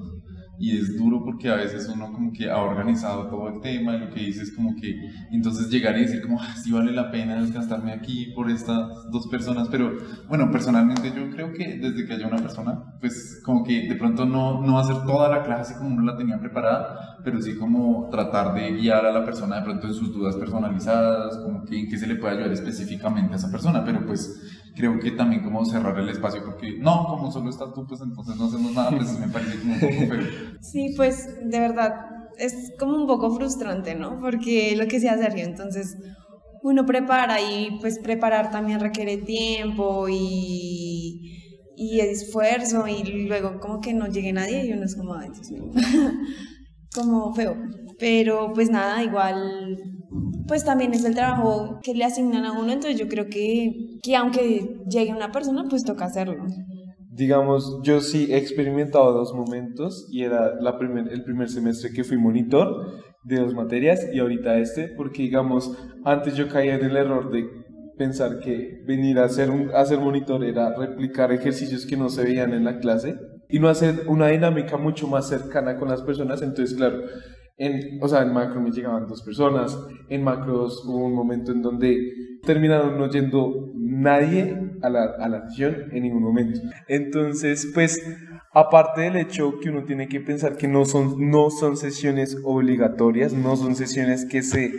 Y 0.60 0.76
es 0.76 0.98
duro 0.98 1.24
porque 1.24 1.48
a 1.48 1.56
veces 1.56 1.88
uno 1.88 2.12
como 2.12 2.34
que 2.34 2.50
ha 2.50 2.58
organizado 2.58 3.28
todo 3.28 3.48
el 3.48 3.62
tema 3.62 3.96
y 3.96 4.00
lo 4.00 4.10
que 4.10 4.20
dice 4.20 4.42
es 4.42 4.52
como 4.52 4.76
que 4.76 5.10
entonces 5.32 5.70
llegar 5.70 5.96
y 5.96 6.02
decir 6.02 6.20
como, 6.20 6.38
ah, 6.38 6.54
sí 6.54 6.70
vale 6.70 6.92
la 6.92 7.10
pena 7.10 7.42
gastarme 7.50 7.92
aquí 7.92 8.26
por 8.34 8.50
estas 8.50 9.10
dos 9.10 9.26
personas. 9.28 9.68
Pero 9.70 9.96
bueno, 10.28 10.50
personalmente 10.50 11.12
yo 11.16 11.30
creo 11.30 11.54
que 11.54 11.78
desde 11.78 12.06
que 12.06 12.12
haya 12.12 12.26
una 12.26 12.36
persona, 12.36 12.94
pues 13.00 13.40
como 13.42 13.64
que 13.64 13.88
de 13.88 13.96
pronto 13.96 14.26
no, 14.26 14.60
no 14.60 14.78
hacer 14.78 14.96
toda 15.06 15.30
la 15.30 15.42
clase 15.42 15.76
como 15.78 15.94
uno 15.94 16.02
la 16.02 16.18
tenía 16.18 16.38
preparada, 16.38 17.18
pero 17.24 17.40
sí 17.40 17.56
como 17.56 18.10
tratar 18.10 18.54
de 18.54 18.72
guiar 18.72 19.06
a 19.06 19.12
la 19.12 19.24
persona 19.24 19.56
de 19.56 19.62
pronto 19.62 19.86
en 19.86 19.94
sus 19.94 20.12
dudas 20.12 20.36
personalizadas, 20.36 21.38
como 21.38 21.64
que 21.64 21.80
en 21.80 21.88
qué 21.88 21.96
se 21.96 22.06
le 22.06 22.16
puede 22.16 22.34
ayudar 22.34 22.52
específicamente 22.52 23.32
a 23.32 23.36
esa 23.36 23.50
persona. 23.50 23.82
Pero 23.82 24.04
pues 24.04 24.59
creo 24.74 24.98
que 25.00 25.12
también 25.12 25.42
como 25.42 25.64
cerrar 25.64 25.98
el 25.98 26.08
espacio 26.08 26.44
porque 26.44 26.78
no, 26.78 27.06
como 27.08 27.30
solo 27.30 27.50
estás 27.50 27.72
tú, 27.74 27.86
pues 27.86 28.00
entonces 28.00 28.36
no 28.36 28.46
hacemos 28.46 28.72
nada, 28.72 28.96
pues 28.96 29.18
me 29.18 29.28
parece 29.28 29.58
como 29.60 29.74
un 29.74 29.80
poco 29.80 30.06
feo. 30.06 30.26
Sí, 30.60 30.94
pues 30.96 31.26
de 31.42 31.60
verdad 31.60 31.94
es 32.38 32.72
como 32.78 32.96
un 32.96 33.06
poco 33.06 33.34
frustrante, 33.34 33.94
¿no? 33.94 34.18
Porque 34.20 34.74
lo 34.76 34.86
que 34.88 35.00
sea 35.00 35.18
Sergio, 35.18 35.44
entonces 35.44 35.96
uno 36.62 36.84
prepara 36.86 37.40
y 37.40 37.78
pues 37.80 37.98
preparar 37.98 38.50
también 38.50 38.80
requiere 38.80 39.18
tiempo 39.18 40.06
y, 40.08 41.42
y 41.74 42.00
esfuerzo 42.00 42.86
y 42.86 43.26
luego 43.26 43.58
como 43.60 43.80
que 43.80 43.94
no 43.94 44.06
llegue 44.06 44.32
nadie 44.32 44.66
y 44.66 44.72
uno 44.72 44.84
es 44.84 44.96
como, 44.96 45.14
ay, 45.14 45.30
Dios 45.30 45.48
como 46.94 47.34
feo. 47.34 47.56
Pero 47.98 48.52
pues 48.54 48.70
nada, 48.70 49.02
igual 49.02 49.78
pues 50.50 50.64
también 50.64 50.92
es 50.92 51.04
el 51.04 51.14
trabajo 51.14 51.78
que 51.80 51.94
le 51.94 52.02
asignan 52.02 52.44
a 52.44 52.50
uno, 52.50 52.72
entonces 52.72 52.98
yo 52.98 53.06
creo 53.06 53.26
que, 53.28 54.00
que 54.02 54.16
aunque 54.16 54.80
llegue 54.90 55.14
una 55.14 55.30
persona, 55.30 55.64
pues 55.70 55.84
toca 55.84 56.06
hacerlo. 56.06 56.44
digamos, 57.08 57.78
yo 57.84 58.00
sí 58.00 58.26
he 58.32 58.36
experimentado 58.36 59.12
dos 59.12 59.32
momentos 59.32 60.08
y 60.10 60.24
era 60.24 60.60
la 60.60 60.76
primer, 60.76 61.06
el 61.12 61.22
primer 61.22 61.48
semestre 61.48 61.92
que 61.92 62.02
fui 62.02 62.18
monitor 62.18 62.66
de 63.22 63.36
dos 63.36 63.54
materias 63.54 64.00
y 64.12 64.18
ahorita 64.18 64.58
este, 64.58 64.88
porque 64.96 65.22
digamos, 65.22 65.70
antes 66.04 66.34
yo 66.34 66.48
caía 66.48 66.74
en 66.74 66.84
el 66.84 66.96
error 66.96 67.30
de 67.30 67.44
pensar 67.96 68.40
que 68.40 68.82
venir 68.88 69.20
a 69.20 69.28
ser, 69.28 69.50
un, 69.50 69.70
a 69.72 69.84
ser 69.84 70.00
monitor 70.00 70.42
era 70.42 70.74
replicar 70.74 71.30
ejercicios 71.30 71.86
que 71.86 71.96
no 71.96 72.08
se 72.08 72.24
veían 72.24 72.52
en 72.54 72.64
la 72.64 72.80
clase 72.80 73.14
y 73.48 73.60
no 73.60 73.68
hacer 73.68 74.08
una 74.08 74.26
dinámica 74.26 74.76
mucho 74.76 75.06
más 75.06 75.28
cercana 75.28 75.76
con 75.76 75.88
las 75.88 76.02
personas, 76.02 76.42
entonces 76.42 76.76
claro, 76.76 77.02
en, 77.60 78.02
o 78.02 78.08
sea, 78.08 78.22
en 78.22 78.32
macro 78.32 78.58
me 78.62 78.70
llegaban 78.70 79.06
dos 79.06 79.22
personas, 79.22 79.78
en 80.08 80.24
macros 80.24 80.82
hubo 80.86 81.04
un 81.04 81.14
momento 81.14 81.52
en 81.52 81.60
donde 81.60 82.38
terminaron 82.42 82.96
no 82.96 83.10
yendo 83.10 83.70
nadie 83.76 84.56
a 84.80 84.88
la, 84.88 85.04
a 85.04 85.28
la 85.28 85.46
sesión 85.46 85.76
en 85.92 86.04
ningún 86.04 86.22
momento. 86.22 86.58
Entonces, 86.88 87.70
pues, 87.74 88.02
aparte 88.54 89.02
del 89.02 89.16
hecho 89.16 89.60
que 89.60 89.68
uno 89.68 89.84
tiene 89.84 90.08
que 90.08 90.20
pensar 90.20 90.56
que 90.56 90.68
no 90.68 90.86
son, 90.86 91.30
no 91.30 91.50
son 91.50 91.76
sesiones 91.76 92.38
obligatorias, 92.44 93.34
no 93.34 93.54
son 93.56 93.76
sesiones 93.76 94.24
que 94.24 94.42
se 94.42 94.72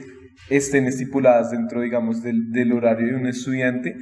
estén 0.49 0.87
estipuladas 0.87 1.51
dentro, 1.51 1.81
digamos, 1.81 2.23
del, 2.23 2.51
del 2.51 2.73
horario 2.73 3.09
de 3.09 3.15
un 3.15 3.27
estudiante, 3.27 3.95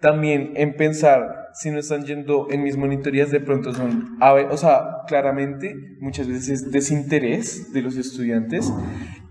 también 0.00 0.52
en 0.56 0.76
pensar 0.76 1.48
si 1.54 1.70
no 1.70 1.78
están 1.78 2.04
yendo 2.04 2.48
en 2.50 2.62
mis 2.62 2.76
monitorías 2.76 3.30
de 3.30 3.40
pronto 3.40 3.72
son, 3.72 4.18
o 4.20 4.56
sea, 4.56 5.04
claramente 5.06 5.74
muchas 6.00 6.28
veces 6.28 6.48
es 6.48 6.70
desinterés 6.70 7.72
de 7.72 7.82
los 7.82 7.96
estudiantes 7.96 8.72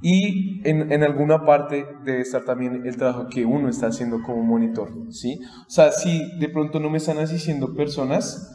y 0.01 0.67
en, 0.67 0.91
en, 0.91 1.03
alguna 1.03 1.45
parte 1.45 1.85
debe 2.03 2.21
estar 2.21 2.45
también 2.45 2.85
el 2.85 2.97
trabajo 2.97 3.27
que 3.29 3.45
uno 3.45 3.69
está 3.69 3.87
haciendo 3.87 4.21
como 4.23 4.43
monitor, 4.43 4.89
¿sí? 5.11 5.39
O 5.67 5.69
sea, 5.69 5.91
si 5.91 6.37
de 6.39 6.49
pronto 6.49 6.79
no 6.79 6.89
me 6.89 6.97
están 6.97 7.19
asistiendo 7.19 7.75
personas, 7.75 8.51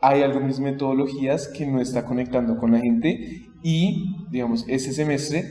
hay 0.00 0.22
algunas 0.22 0.60
metodologías 0.60 1.48
que 1.48 1.66
no 1.66 1.80
está 1.80 2.04
conectando 2.04 2.58
con 2.58 2.72
la 2.72 2.78
gente 2.78 3.48
y, 3.62 4.26
digamos, 4.30 4.66
ese 4.68 4.92
semestre 4.92 5.44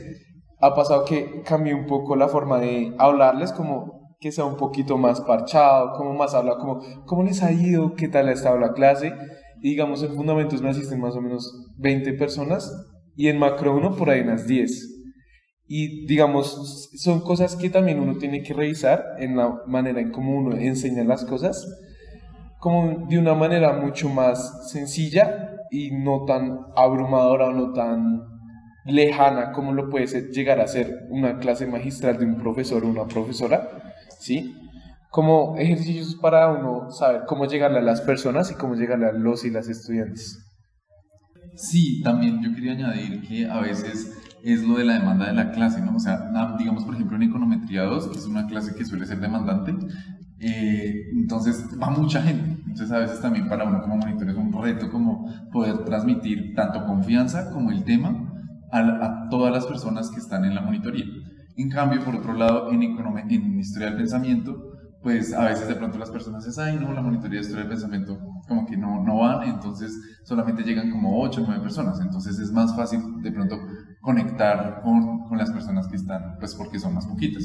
ha 0.60 0.74
pasado 0.74 1.04
que 1.04 1.42
cambié 1.42 1.74
un 1.74 1.86
poco 1.86 2.14
la 2.14 2.28
forma 2.28 2.60
de 2.60 2.94
hablarles, 2.98 3.52
como 3.52 4.03
que 4.24 4.32
sea 4.32 4.46
un 4.46 4.56
poquito 4.56 4.96
más 4.96 5.20
parchado, 5.20 5.92
como 5.98 6.14
más 6.14 6.32
habla, 6.32 6.56
como, 6.56 6.80
¿cómo 7.04 7.24
les 7.24 7.42
ha 7.42 7.52
ido? 7.52 7.94
¿Qué 7.94 8.08
tal 8.08 8.26
ha 8.28 8.32
estado 8.32 8.58
la 8.58 8.72
clase? 8.72 9.12
Y 9.60 9.68
digamos, 9.68 10.02
en 10.02 10.14
Fundamentos 10.14 10.62
me 10.62 10.70
asisten 10.70 10.98
más 10.98 11.14
o 11.14 11.20
menos 11.20 11.52
20 11.76 12.14
personas 12.14 12.72
y 13.14 13.28
en 13.28 13.38
Macro 13.38 13.76
1 13.76 13.96
por 13.96 14.08
ahí 14.08 14.22
unas 14.22 14.46
10. 14.46 15.10
Y 15.68 16.06
digamos, 16.06 16.88
son 16.96 17.20
cosas 17.20 17.54
que 17.54 17.68
también 17.68 18.00
uno 18.00 18.16
tiene 18.16 18.42
que 18.42 18.54
revisar 18.54 19.04
en 19.18 19.36
la 19.36 19.60
manera 19.66 20.00
en 20.00 20.10
cómo 20.10 20.38
uno 20.38 20.56
enseña 20.56 21.04
las 21.04 21.26
cosas 21.26 21.66
como 22.60 23.06
de 23.06 23.18
una 23.18 23.34
manera 23.34 23.74
mucho 23.74 24.08
más 24.08 24.70
sencilla 24.70 25.50
y 25.70 25.90
no 25.90 26.24
tan 26.24 26.60
abrumadora 26.74 27.48
o 27.48 27.52
no 27.52 27.74
tan 27.74 28.22
lejana 28.86 29.52
como 29.52 29.74
lo 29.74 29.90
puede 29.90 30.06
ser, 30.06 30.30
llegar 30.30 30.60
a 30.60 30.66
ser 30.66 31.06
una 31.10 31.38
clase 31.40 31.66
magistral 31.66 32.18
de 32.18 32.24
un 32.24 32.38
profesor 32.38 32.84
o 32.84 32.88
una 32.88 33.04
profesora, 33.04 33.92
¿sí? 34.24 34.54
Como 35.10 35.56
ejercicios 35.58 36.16
para 36.16 36.50
uno 36.50 36.90
saber 36.90 37.22
cómo 37.26 37.46
llegarle 37.46 37.78
a 37.78 37.82
las 37.82 38.00
personas 38.00 38.50
y 38.50 38.54
cómo 38.54 38.74
llegarle 38.74 39.06
a 39.06 39.12
los 39.12 39.44
y 39.44 39.50
las 39.50 39.68
estudiantes. 39.68 40.40
Sí, 41.56 42.02
también 42.02 42.42
yo 42.42 42.52
quería 42.52 42.72
añadir 42.72 43.20
que 43.22 43.46
a 43.46 43.60
veces 43.60 44.18
es 44.42 44.64
lo 44.64 44.76
de 44.76 44.84
la 44.84 44.94
demanda 44.94 45.26
de 45.26 45.34
la 45.34 45.52
clase, 45.52 45.80
¿no? 45.80 45.94
O 45.96 46.00
sea, 46.00 46.30
digamos, 46.58 46.84
por 46.84 46.94
ejemplo, 46.94 47.16
en 47.16 47.24
Econometría 47.24 47.82
2, 47.84 48.08
que 48.08 48.18
es 48.18 48.26
una 48.26 48.46
clase 48.46 48.74
que 48.74 48.84
suele 48.84 49.06
ser 49.06 49.20
demandante, 49.20 49.72
eh, 50.40 50.94
entonces 51.12 51.64
va 51.80 51.90
mucha 51.90 52.20
gente. 52.22 52.60
Entonces 52.66 52.90
a 52.90 52.98
veces 52.98 53.20
también 53.20 53.48
para 53.48 53.64
uno 53.64 53.80
como 53.82 53.98
monitor 53.98 54.28
es 54.28 54.36
un 54.36 54.52
reto 54.52 54.90
como 54.90 55.28
poder 55.52 55.84
transmitir 55.84 56.54
tanto 56.56 56.84
confianza 56.86 57.52
como 57.52 57.70
el 57.70 57.84
tema 57.84 58.32
a, 58.72 58.80
a 58.80 59.28
todas 59.30 59.52
las 59.52 59.66
personas 59.66 60.10
que 60.10 60.18
están 60.18 60.44
en 60.44 60.56
la 60.56 60.62
monitoría. 60.62 61.04
En 61.56 61.70
cambio, 61.70 62.04
por 62.04 62.16
otro 62.16 62.32
lado, 62.32 62.72
en, 62.72 62.82
en 62.82 63.60
historia 63.60 63.88
del 63.88 63.98
pensamiento, 63.98 64.72
pues 65.04 65.34
a 65.34 65.44
veces 65.44 65.68
de 65.68 65.76
pronto 65.76 65.98
las 65.98 66.10
personas 66.10 66.46
dicen, 66.46 66.64
ay 66.64 66.78
no, 66.80 66.92
la 66.92 67.02
monitoría 67.02 67.38
de 67.38 67.42
historia 67.42 67.64
del 67.64 67.70
pensamiento 67.70 68.18
como 68.48 68.66
que 68.66 68.76
no, 68.76 69.04
no 69.04 69.18
van, 69.18 69.48
entonces 69.48 69.92
solamente 70.24 70.62
llegan 70.62 70.90
como 70.90 71.20
8 71.22 71.42
o 71.42 71.46
9 71.46 71.62
personas, 71.62 72.00
entonces 72.00 72.38
es 72.38 72.50
más 72.50 72.74
fácil 72.74 73.00
de 73.22 73.30
pronto 73.30 73.58
conectar 74.00 74.80
con, 74.82 75.28
con 75.28 75.38
las 75.38 75.50
personas 75.50 75.86
que 75.88 75.96
están, 75.96 76.36
pues 76.38 76.54
porque 76.54 76.78
son 76.78 76.94
más 76.94 77.06
poquitas. 77.06 77.44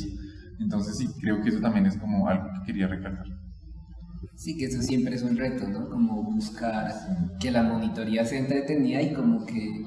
Entonces 0.59 0.97
sí, 0.97 1.07
creo 1.21 1.41
que 1.41 1.49
eso 1.49 1.59
también 1.59 1.85
es 1.85 1.97
como 1.97 2.27
algo 2.27 2.47
que 2.53 2.67
quería 2.67 2.87
recalcar. 2.87 3.25
Sí, 4.35 4.57
que 4.57 4.65
eso 4.65 4.81
siempre 4.81 5.15
es 5.15 5.23
un 5.23 5.35
reto, 5.35 5.67
¿no? 5.67 5.89
Como 5.89 6.23
buscar 6.23 6.93
que 7.39 7.51
la 7.51 7.63
monitoría 7.63 8.25
sea 8.25 8.39
entretenida 8.39 9.01
y 9.01 9.13
como 9.13 9.45
que 9.45 9.85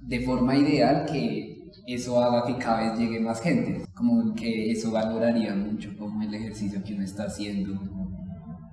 de 0.00 0.20
forma 0.20 0.56
ideal 0.56 1.06
que 1.06 1.53
eso 1.86 2.22
haga 2.22 2.46
que 2.46 2.56
cada 2.56 2.90
vez 2.90 2.98
llegue 2.98 3.20
más 3.20 3.40
gente, 3.40 3.84
como 3.94 4.34
que 4.34 4.70
eso 4.70 4.90
valoraría 4.90 5.54
mucho 5.54 5.90
como 5.98 6.22
el 6.22 6.34
ejercicio 6.34 6.82
que 6.82 6.94
uno 6.94 7.04
está 7.04 7.24
haciendo 7.24 7.78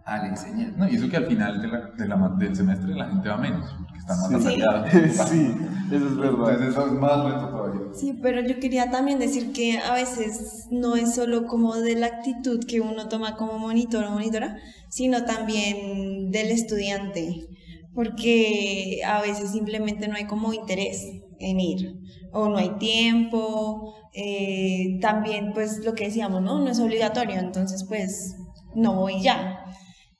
al 0.05 0.27
enseñar. 0.27 0.77
No, 0.77 0.89
y 0.89 0.95
eso 0.95 1.09
que 1.09 1.17
al 1.17 1.27
final 1.27 1.61
de 1.61 1.67
la, 1.67 1.91
de 1.97 2.07
la, 2.07 2.35
del 2.37 2.55
semestre 2.55 2.95
la 2.95 3.09
gente 3.09 3.29
va 3.29 3.37
menos, 3.37 3.69
porque 3.77 3.99
está 3.99 4.15
más 4.15 4.43
sí. 4.43 5.29
sí, 5.35 5.55
eso 5.91 6.07
es 6.07 6.17
verdad. 6.17 6.51
Entonces 6.51 6.69
eso 6.69 6.85
es 6.87 6.93
más 6.93 7.23
reto 7.25 7.49
todavía. 7.49 7.81
Sí, 7.93 8.19
pero 8.21 8.41
yo 8.41 8.59
quería 8.59 8.89
también 8.89 9.19
decir 9.19 9.51
que 9.51 9.77
a 9.79 9.93
veces 9.93 10.67
no 10.71 10.95
es 10.95 11.13
solo 11.13 11.45
como 11.45 11.75
de 11.75 11.95
la 11.95 12.07
actitud 12.07 12.59
que 12.65 12.81
uno 12.81 13.09
toma 13.09 13.35
como 13.35 13.59
monitor 13.59 14.05
o 14.05 14.11
monitora, 14.11 14.57
sino 14.89 15.25
también 15.25 16.31
del 16.31 16.51
estudiante, 16.51 17.47
porque 17.93 19.01
a 19.05 19.21
veces 19.21 19.51
simplemente 19.51 20.07
no 20.07 20.15
hay 20.15 20.25
como 20.25 20.53
interés 20.53 21.20
en 21.41 21.59
ir 21.59 22.01
o 22.33 22.47
no 22.47 22.57
hay 22.57 22.77
tiempo, 22.77 23.93
eh, 24.13 24.97
también 25.01 25.53
pues 25.53 25.83
lo 25.83 25.93
que 25.93 26.05
decíamos, 26.05 26.41
¿no? 26.41 26.59
No 26.59 26.69
es 26.69 26.79
obligatorio, 26.79 27.39
entonces 27.39 27.85
pues 27.87 28.35
no 28.75 28.95
voy 28.95 29.21
ya. 29.21 29.65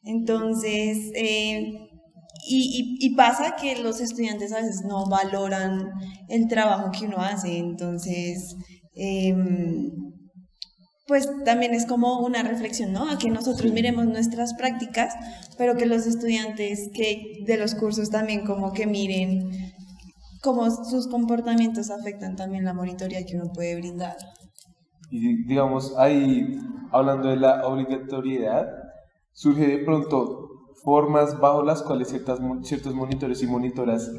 Entonces, 0.04 1.12
eh, 1.16 1.88
y, 2.48 2.98
y, 3.00 3.16
pasa 3.16 3.56
que 3.56 3.82
los 3.82 4.01
estudiantes 4.01 4.51
a 4.51 4.58
veces 4.58 4.82
no 4.84 5.08
valoran 5.08 5.92
el 6.28 6.48
trabajo 6.48 6.92
que 6.92 7.06
uno 7.06 7.18
hace, 7.18 7.58
entonces, 7.58 8.56
em, 8.96 9.92
pues 11.08 11.30
también 11.46 11.74
es 11.74 11.86
como 11.86 12.25
una 12.25 12.42
reflexión, 12.42 12.94
¿no? 12.94 13.10
A 13.10 13.18
que 13.20 13.30
nosotros 13.30 13.72
miremos 13.72 14.06
nuestras 14.08 14.54
prácticas, 14.56 15.13
pero 15.58 15.75
que 15.75 15.86
los 15.86 16.08
estudiantes 16.08 16.90
que 16.94 17.44
de 17.46 17.58
los 17.58 17.75
cursos 17.75 18.10
también 18.10 18.46
como 18.46 18.74
que 18.74 18.88
miren 18.88 19.71
cómo 20.41 20.69
sus 20.69 21.07
comportamientos 21.07 21.89
afectan 21.91 22.36
también 22.36 22.65
la 22.65 22.74
monitoría 22.74 23.25
que 23.25 23.36
uno 23.36 23.51
puede 23.53 23.75
brindar. 23.75 24.15
Y 25.10 25.43
digamos, 25.45 25.95
ahí, 25.98 26.57
hablando 26.91 27.29
de 27.29 27.38
la 27.38 27.67
obligatoriedad, 27.67 28.67
surge 29.31 29.67
de 29.67 29.77
pronto 29.79 30.48
formas 30.83 31.39
bajo 31.39 31.63
las 31.63 31.83
cuales 31.83 32.10
ciertas, 32.10 32.39
ciertos 32.63 32.95
monitores 32.95 33.43
y 33.43 33.48
monitoras, 33.48 34.10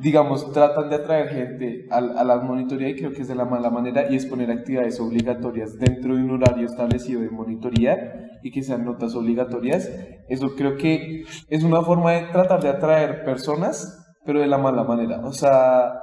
digamos, 0.00 0.52
tratan 0.52 0.88
de 0.88 0.96
atraer 0.96 1.28
gente 1.28 1.86
a, 1.90 1.96
a 1.98 2.24
la 2.24 2.40
monitoría 2.40 2.88
y 2.88 2.96
creo 2.96 3.12
que 3.12 3.22
es 3.22 3.28
de 3.28 3.34
la 3.34 3.44
mala 3.44 3.70
manera 3.70 4.10
y 4.10 4.16
es 4.16 4.26
poner 4.26 4.50
actividades 4.50 4.98
obligatorias 4.98 5.78
dentro 5.78 6.16
de 6.16 6.22
un 6.22 6.30
horario 6.30 6.66
establecido 6.66 7.20
de 7.20 7.30
monitoría 7.30 8.38
y 8.42 8.50
que 8.50 8.62
sean 8.62 8.84
notas 8.84 9.14
obligatorias. 9.14 9.90
Eso 10.28 10.54
creo 10.56 10.76
que 10.76 11.24
es 11.48 11.62
una 11.62 11.82
forma 11.82 12.12
de 12.12 12.22
tratar 12.32 12.62
de 12.62 12.68
atraer 12.70 13.24
personas, 13.24 14.01
pero 14.24 14.40
de 14.40 14.46
la 14.46 14.58
mala 14.58 14.84
manera. 14.84 15.20
O 15.24 15.32
sea, 15.32 16.00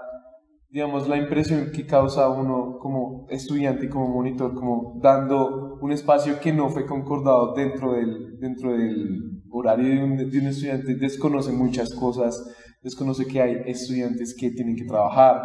digamos, 0.70 1.08
la 1.08 1.18
impresión 1.18 1.72
que 1.74 1.86
causa 1.86 2.30
uno 2.30 2.78
como 2.80 3.26
estudiante 3.30 3.86
y 3.86 3.90
como 3.90 4.08
monitor, 4.08 4.54
como 4.54 5.00
dando 5.02 5.78
un 5.82 5.92
espacio 5.92 6.40
que 6.40 6.54
no 6.54 6.70
fue 6.70 6.86
concordado 6.86 7.54
dentro 7.56 7.94
del, 7.94 8.40
dentro 8.40 8.72
del 8.74 9.42
horario 9.52 9.88
de 9.88 10.04
un, 10.04 10.18
de 10.18 10.40
un 10.40 10.48
estudiante, 10.48 10.96
desconoce 10.96 11.52
muchas 11.52 11.94
cosas, 11.96 12.56
desconoce 12.84 13.26
que 13.26 13.42
hay 13.42 13.62
estudiantes 13.66 14.36
que 14.38 14.52
tienen 14.52 14.76
que 14.76 14.86
trabajar 14.86 15.42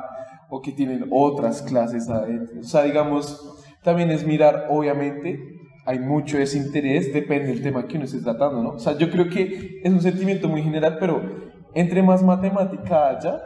o 0.50 0.61
que 0.61 0.73
tienen 0.73 1.07
otras 1.11 1.62
clases 1.62 2.09
adentro. 2.09 2.61
O 2.61 2.64
sea, 2.64 2.83
digamos, 2.83 3.40
también 3.83 4.11
es 4.11 4.26
mirar, 4.26 4.66
obviamente, 4.71 5.40
hay 5.87 5.99
mucho 5.99 6.38
desinterés, 6.38 7.12
depende 7.12 7.49
del 7.49 7.62
tema 7.62 7.87
que 7.87 7.97
uno 7.97 8.04
esté 8.04 8.21
tratando, 8.21 8.62
¿no? 8.62 8.71
O 8.71 8.78
sea, 8.78 8.97
yo 8.97 9.11
creo 9.11 9.28
que 9.28 9.81
es 9.83 9.93
un 9.93 10.00
sentimiento 10.00 10.49
muy 10.49 10.62
general, 10.62 10.97
pero 10.99 11.44
entre 11.75 12.02
más 12.02 12.23
matemática 12.23 13.09
haya, 13.09 13.40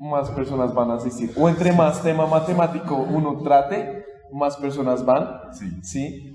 más 0.00 0.30
personas 0.30 0.74
van 0.74 0.90
a 0.90 0.94
asistir. 0.94 1.30
O 1.36 1.48
entre 1.48 1.72
más 1.72 2.02
tema 2.02 2.26
matemático 2.26 2.96
uno 2.96 3.42
trate, 3.42 4.04
más 4.32 4.56
personas 4.56 5.04
van. 5.04 5.52
Sí. 5.52 5.70
¿sí? 5.82 6.32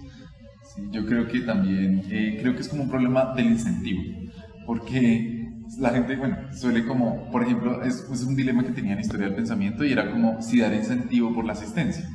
Sí, 0.75 0.87
yo 0.91 1.05
creo 1.05 1.27
que 1.27 1.41
también, 1.41 2.03
eh, 2.09 2.37
creo 2.39 2.53
que 2.53 2.61
es 2.61 2.69
como 2.69 2.83
un 2.83 2.89
problema 2.89 3.33
del 3.35 3.47
incentivo, 3.47 4.03
porque 4.67 5.49
la 5.79 5.89
gente, 5.89 6.15
bueno, 6.15 6.37
suele 6.51 6.85
como, 6.85 7.29
por 7.31 7.43
ejemplo, 7.43 7.81
es, 7.83 8.07
es 8.11 8.23
un 8.23 8.35
dilema 8.35 8.63
que 8.63 8.71
tenía 8.71 8.93
en 8.93 8.99
Historia 8.99 9.25
del 9.25 9.35
Pensamiento 9.35 9.83
y 9.83 9.91
era 9.91 10.11
como 10.11 10.41
si 10.41 10.59
dar 10.59 10.73
incentivo 10.73 11.33
por 11.33 11.45
la 11.45 11.53
asistencia. 11.53 12.07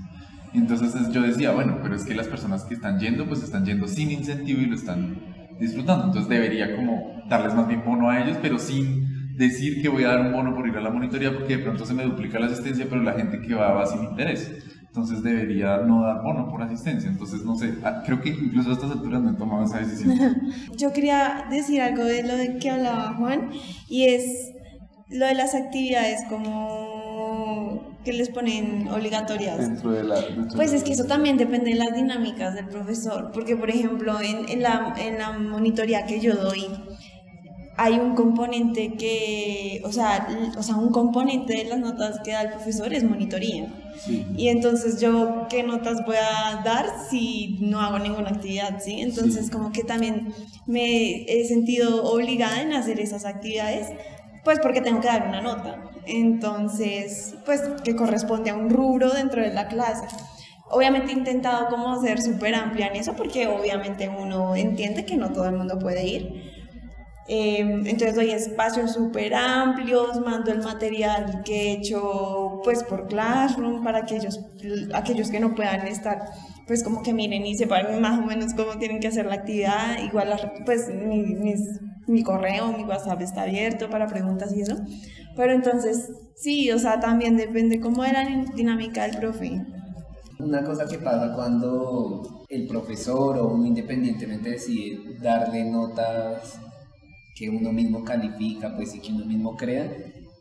Entonces 0.54 1.10
yo 1.10 1.22
decía, 1.22 1.50
bueno, 1.50 1.80
pero 1.82 1.96
es 1.96 2.04
que 2.04 2.14
las 2.14 2.28
personas 2.28 2.64
que 2.64 2.74
están 2.74 3.00
yendo, 3.00 3.26
pues 3.26 3.42
están 3.42 3.64
yendo 3.64 3.88
sin 3.88 4.12
incentivo 4.12 4.60
y 4.60 4.66
lo 4.66 4.76
están 4.76 5.16
disfrutando. 5.58 6.04
Entonces 6.06 6.28
debería 6.28 6.76
como 6.76 7.22
darles 7.28 7.54
más 7.54 7.66
bien 7.66 7.82
bono 7.84 8.08
a 8.08 8.22
ellos, 8.22 8.38
pero 8.40 8.58
sin 8.58 9.03
decir 9.36 9.82
que 9.82 9.88
voy 9.88 10.04
a 10.04 10.08
dar 10.08 10.20
un 10.20 10.32
bono 10.32 10.54
por 10.54 10.66
ir 10.66 10.76
a 10.76 10.80
la 10.80 10.90
monitoría 10.90 11.32
porque 11.32 11.56
de 11.56 11.62
pronto 11.62 11.84
se 11.84 11.94
me 11.94 12.04
duplica 12.04 12.38
la 12.38 12.46
asistencia, 12.46 12.86
pero 12.88 13.02
la 13.02 13.12
gente 13.12 13.40
que 13.40 13.54
va 13.54 13.72
va 13.72 13.86
sin 13.86 14.02
interés. 14.04 14.50
Entonces 14.86 15.24
debería 15.24 15.78
no 15.78 16.02
dar 16.02 16.22
bono 16.22 16.48
por 16.48 16.62
asistencia. 16.62 17.10
Entonces, 17.10 17.44
no 17.44 17.56
sé, 17.56 17.74
ah, 17.82 18.04
creo 18.06 18.20
que 18.20 18.28
incluso 18.28 18.70
a 18.70 18.74
estas 18.74 18.92
alturas 18.92 19.22
no 19.22 19.32
he 19.32 19.34
tomado 19.34 19.64
esa 19.64 19.78
decisión. 19.78 20.40
Yo 20.78 20.92
quería 20.92 21.46
decir 21.50 21.82
algo 21.82 22.04
de 22.04 22.22
lo 22.22 22.36
de 22.36 22.58
que 22.58 22.70
hablaba 22.70 23.14
Juan 23.14 23.50
y 23.88 24.04
es 24.04 24.52
lo 25.08 25.26
de 25.26 25.34
las 25.34 25.56
actividades 25.56 26.20
como 26.28 27.94
que 28.04 28.12
les 28.12 28.28
ponen 28.28 28.86
obligatorias. 28.88 29.58
Dentro 29.58 29.90
de 29.90 30.04
la, 30.04 30.20
dentro 30.20 30.56
Pues 30.56 30.72
es 30.72 30.84
que 30.84 30.92
eso 30.92 31.06
también 31.06 31.38
depende 31.38 31.70
de 31.70 31.76
las 31.76 31.92
dinámicas 31.94 32.54
del 32.54 32.68
profesor, 32.68 33.30
porque 33.32 33.56
por 33.56 33.70
ejemplo 33.70 34.20
en, 34.20 34.48
en, 34.48 34.62
la, 34.62 34.94
en 34.98 35.18
la 35.18 35.32
monitoría 35.32 36.04
que 36.06 36.20
yo 36.20 36.36
doy, 36.36 36.66
hay 37.76 37.94
un 37.94 38.14
componente 38.14 38.94
que, 38.94 39.82
o 39.84 39.92
sea, 39.92 40.28
o 40.56 40.62
sea, 40.62 40.76
un 40.76 40.92
componente 40.92 41.56
de 41.56 41.64
las 41.64 41.80
notas 41.80 42.20
que 42.24 42.32
da 42.32 42.42
el 42.42 42.50
profesor 42.50 42.92
es 42.92 43.02
monitoría. 43.02 43.66
Sí. 44.04 44.26
Y 44.36 44.48
entonces 44.48 45.00
yo, 45.00 45.46
¿qué 45.48 45.62
notas 45.62 46.04
voy 46.04 46.16
a 46.16 46.62
dar 46.62 46.86
si 47.10 47.58
no 47.60 47.80
hago 47.80 47.98
ninguna 47.98 48.30
actividad? 48.30 48.80
¿sí? 48.80 49.00
Entonces 49.00 49.50
como 49.50 49.72
que 49.72 49.82
también 49.82 50.32
me 50.66 51.24
he 51.24 51.44
sentido 51.46 52.04
obligada 52.04 52.62
en 52.62 52.72
hacer 52.72 53.00
esas 53.00 53.24
actividades, 53.24 53.88
pues 54.44 54.60
porque 54.60 54.80
tengo 54.80 55.00
que 55.00 55.08
dar 55.08 55.26
una 55.26 55.40
nota. 55.40 55.90
Entonces, 56.06 57.34
pues 57.44 57.62
que 57.82 57.96
corresponde 57.96 58.50
a 58.50 58.56
un 58.56 58.70
rubro 58.70 59.10
dentro 59.10 59.42
de 59.42 59.52
la 59.52 59.68
clase. 59.68 60.06
Obviamente 60.70 61.12
he 61.12 61.14
intentado 61.14 61.68
como 61.68 62.00
ser 62.00 62.20
súper 62.20 62.54
amplia 62.54 62.88
en 62.88 62.96
eso 62.96 63.14
porque 63.16 63.46
obviamente 63.46 64.08
uno 64.08 64.54
entiende 64.54 65.04
que 65.04 65.16
no 65.16 65.32
todo 65.32 65.46
el 65.46 65.56
mundo 65.56 65.78
puede 65.78 66.06
ir. 66.06 66.53
Eh, 67.26 67.60
entonces 67.60 68.14
doy 68.14 68.30
espacios 68.30 68.92
súper 68.92 69.34
amplios, 69.34 70.20
mando 70.20 70.52
el 70.52 70.62
material 70.62 71.42
que 71.44 71.54
he 71.54 71.72
hecho 71.72 72.60
pues 72.62 72.82
por 72.84 73.06
Classroom 73.08 73.82
para 73.82 73.98
aquellos, 74.00 74.40
aquellos 74.92 75.30
que 75.30 75.40
no 75.40 75.54
puedan 75.54 75.86
estar 75.86 76.18
pues 76.66 76.82
como 76.84 77.02
que 77.02 77.14
miren 77.14 77.46
y 77.46 77.54
sepan 77.56 78.00
más 78.00 78.18
o 78.18 78.22
menos 78.26 78.52
cómo 78.54 78.78
tienen 78.78 79.00
que 79.00 79.08
hacer 79.08 79.24
la 79.26 79.36
actividad. 79.36 80.02
Igual 80.04 80.34
pues 80.66 80.88
mi, 80.94 81.22
mis- 81.22 81.80
mi 82.06 82.22
correo, 82.22 82.72
mi 82.76 82.84
WhatsApp 82.84 83.22
está 83.22 83.42
abierto 83.42 83.88
para 83.88 84.06
preguntas 84.06 84.54
y 84.54 84.60
eso. 84.60 84.76
Pero 85.36 85.52
entonces 85.52 86.10
sí, 86.36 86.70
o 86.72 86.78
sea, 86.78 87.00
también 87.00 87.36
depende 87.38 87.80
cómo 87.80 88.02
de 88.02 88.12
la 88.12 88.44
dinámica 88.54 89.02
del 89.06 89.16
profe. 89.16 89.62
Una 90.38 90.62
cosa 90.62 90.86
que 90.86 90.98
pasa 90.98 91.32
cuando 91.34 92.44
el 92.48 92.66
profesor 92.66 93.38
o 93.38 93.48
uno 93.48 93.64
independientemente 93.66 94.50
decide 94.50 94.98
darle 95.22 95.64
notas 95.64 96.58
que 97.34 97.50
uno 97.50 97.72
mismo 97.72 98.04
califica, 98.04 98.74
pues 98.76 98.94
y 98.94 99.00
que 99.00 99.12
uno 99.12 99.24
mismo 99.24 99.56
crea, 99.56 99.92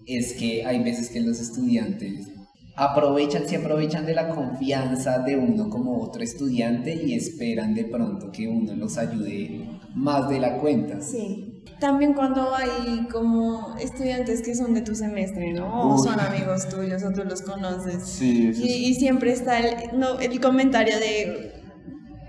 es 0.05 0.33
que 0.33 0.65
hay 0.65 0.83
veces 0.83 1.09
que 1.09 1.21
los 1.21 1.39
estudiantes 1.39 2.27
aprovechan, 2.75 3.47
se 3.47 3.57
aprovechan 3.57 4.05
de 4.05 4.15
la 4.15 4.29
confianza 4.29 5.19
de 5.19 5.37
uno 5.37 5.69
como 5.69 6.01
otro 6.01 6.23
estudiante 6.23 6.95
y 6.95 7.13
esperan 7.13 7.75
de 7.75 7.85
pronto 7.85 8.31
que 8.31 8.47
uno 8.47 8.75
los 8.75 8.97
ayude 8.97 9.79
más 9.95 10.29
de 10.29 10.39
la 10.39 10.57
cuenta. 10.57 11.01
Sí. 11.01 11.49
También 11.79 12.13
cuando 12.13 12.53
hay 12.55 13.07
como 13.11 13.75
estudiantes 13.77 14.41
que 14.41 14.55
son 14.55 14.73
de 14.73 14.81
tu 14.81 14.95
semestre, 14.95 15.53
¿no? 15.53 15.93
O 15.93 15.97
son 15.97 16.19
amigos 16.19 16.67
tuyos 16.69 17.03
o 17.03 17.11
tú 17.11 17.23
los 17.25 17.41
conoces. 17.41 18.05
Sí, 18.05 18.47
eso 18.47 18.61
Y, 18.63 18.69
y 18.69 18.93
siempre 18.95 19.31
está 19.31 19.59
el, 19.59 19.99
no, 19.99 20.19
el 20.19 20.39
comentario 20.39 20.97
de 20.97 21.62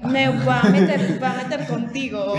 me 0.08 0.28
voy 0.28 0.54
a 0.62 0.68
meter, 0.70 1.18
voy 1.18 1.28
a 1.28 1.34
meter 1.34 1.66
contigo 1.66 2.34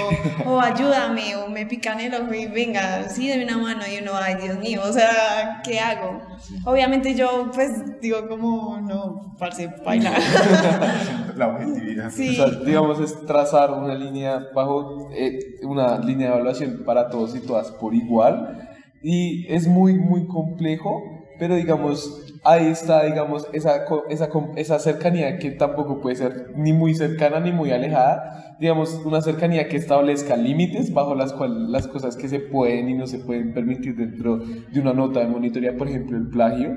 o, 0.45 0.50
o 0.50 0.62
ayúdame 0.62 1.36
o 1.36 1.50
me 1.50 1.65
pican 1.65 2.00
el 2.00 2.13
ojo 2.13 2.34
y 2.34 2.48
venga, 2.48 3.07
sí, 3.10 3.27
deme 3.27 3.45
una 3.45 3.57
mano 3.57 3.81
y 3.91 4.01
uno, 4.01 4.12
ay 4.15 4.36
Dios 4.41 4.57
mío, 4.60 4.81
o 4.84 4.93
sea, 4.93 5.62
¿qué 5.63 5.79
hago? 5.79 6.22
Obviamente 6.65 7.15
yo 7.15 7.51
pues 7.53 8.00
digo 8.01 8.27
como, 8.27 8.79
no, 8.81 9.36
parce, 9.38 9.67
baila. 9.84 10.12
La 11.36 11.48
objetividad. 11.50 12.10
Sí. 12.12 12.29
O 12.29 12.34
sea, 12.34 12.60
digamos, 12.60 13.00
es 13.00 13.25
trazar 13.25 13.72
una 13.72 13.95
línea 13.95 14.48
bajo 14.53 15.10
eh, 15.13 15.57
una 15.63 16.00
línea 16.00 16.27
de 16.27 16.34
evaluación 16.36 16.84
para 16.86 17.10
todos 17.10 17.36
y 17.36 17.39
todas 17.39 17.72
por 17.72 17.93
igual. 17.93 18.69
Y 19.01 19.45
es 19.53 19.67
muy, 19.67 19.93
muy 19.93 20.25
complejo, 20.25 21.03
pero 21.39 21.56
digamos, 21.56 22.25
ahí 22.44 22.68
está, 22.68 23.04
digamos, 23.06 23.48
esa, 23.54 23.86
esa, 24.10 24.30
esa 24.56 24.80
cercanía 24.80 25.38
que 25.38 25.51
tampoco 25.51 26.00
puede 26.00 26.15
ser 26.15 26.51
ni 26.56 26.74
muy 26.74 26.94
cercana 26.94 27.39
ni 27.39 27.51
muy 27.51 27.72
alejada. 27.72 28.56
Digamos, 28.60 29.01
una 29.04 29.22
cercanía 29.22 29.68
que 29.68 29.77
establezca 29.77 30.38
límites 30.38 30.94
bajo 30.94 31.15
las 31.15 31.34
cuales 31.34 31.70
las 31.70 31.88
cosas 31.88 32.15
que 32.15 32.30
se 32.30 32.39
pueden 32.39 32.89
y 32.89 32.94
no 32.94 33.08
se 33.08 33.20
pueden 33.20 33.54
permitir 33.54 33.96
dentro 33.96 34.38
de 34.38 34.80
una 34.80 34.94
nota 34.94 35.20
de 35.20 35.27
monitoría, 35.27 35.75
por 35.75 35.88
ejemplo, 35.88 36.18
el 36.18 36.30
plagio. 36.30 36.75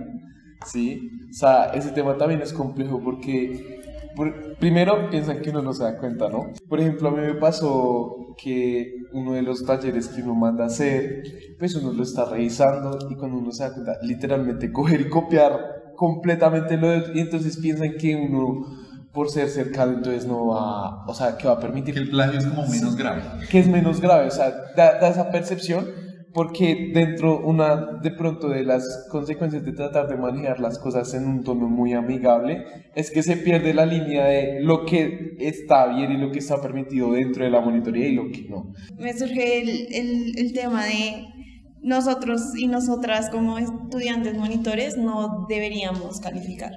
Sí, 0.66 1.10
o 1.30 1.32
sea, 1.32 1.66
ese 1.74 1.90
tema 1.92 2.16
también 2.16 2.40
es 2.40 2.52
complejo 2.52 3.00
porque 3.02 3.80
por- 4.18 4.56
primero 4.58 5.08
piensan 5.08 5.40
que 5.40 5.48
uno 5.50 5.62
no 5.62 5.72
se 5.72 5.84
da 5.84 5.96
cuenta, 5.98 6.28
¿no? 6.28 6.52
Por 6.68 6.80
ejemplo, 6.80 7.08
a 7.08 7.12
mí 7.12 7.20
me 7.26 7.34
pasó 7.34 8.34
que 8.42 8.92
uno 9.12 9.32
de 9.32 9.42
los 9.42 9.64
talleres 9.64 10.08
que 10.08 10.22
uno 10.22 10.34
manda 10.34 10.64
a 10.64 10.66
hacer, 10.66 11.22
pues 11.58 11.74
uno 11.76 11.92
lo 11.92 12.02
está 12.02 12.24
revisando 12.26 12.98
y 13.10 13.14
cuando 13.14 13.38
uno 13.38 13.50
se 13.52 13.62
da 13.62 13.72
cuenta, 13.72 13.92
literalmente 14.02 14.70
coger 14.78 15.00
y 15.02 15.08
copiar 15.08 15.52
completamente 15.96 16.76
lo 16.76 16.88
de, 16.88 17.02
y 17.14 17.20
entonces 17.20 17.56
piensan 17.56 17.92
que 17.98 18.14
uno 18.14 18.66
por 19.12 19.30
ser 19.30 19.48
cercano 19.48 19.94
entonces 19.94 20.26
no 20.26 20.46
va, 20.48 21.04
o 21.06 21.14
sea, 21.14 21.36
que 21.36 21.48
va 21.48 21.54
a 21.54 21.58
permitir 21.60 21.94
Que 21.94 22.00
el 22.00 22.10
plagio 22.10 22.38
es 22.38 22.46
como 22.46 22.66
menos 22.68 22.94
grave. 22.94 23.22
que 23.50 23.58
es 23.58 23.66
menos 23.66 24.00
grave, 24.00 24.26
o 24.28 24.30
sea, 24.30 24.50
da, 24.76 25.00
da 25.00 25.08
esa 25.08 25.30
percepción 25.30 25.86
porque 26.32 26.90
dentro 26.92 27.40
una 27.40 27.98
de 28.00 28.10
pronto 28.10 28.48
de 28.48 28.64
las 28.64 29.06
consecuencias 29.10 29.64
de 29.64 29.72
tratar 29.72 30.08
de 30.08 30.16
manejar 30.16 30.60
las 30.60 30.78
cosas 30.78 31.12
en 31.14 31.26
un 31.26 31.42
tono 31.42 31.68
muy 31.68 31.92
amigable 31.92 32.64
es 32.94 33.10
que 33.10 33.22
se 33.22 33.36
pierde 33.36 33.74
la 33.74 33.86
línea 33.86 34.26
de 34.26 34.60
lo 34.60 34.84
que 34.84 35.36
está 35.38 35.86
bien 35.86 36.12
y 36.12 36.18
lo 36.18 36.30
que 36.30 36.38
está 36.38 36.60
permitido 36.60 37.12
dentro 37.12 37.44
de 37.44 37.50
la 37.50 37.60
monitoría 37.60 38.08
y 38.08 38.14
lo 38.14 38.30
que 38.30 38.46
no. 38.48 38.72
me 38.98 39.12
surge 39.16 39.60
el, 39.60 39.86
el, 39.92 40.38
el 40.38 40.52
tema 40.52 40.84
de 40.84 41.26
nosotros 41.82 42.56
y 42.56 42.66
nosotras 42.66 43.30
como 43.30 43.58
estudiantes 43.58 44.36
monitores 44.36 44.96
no 44.96 45.46
deberíamos 45.48 46.20
calificar. 46.20 46.72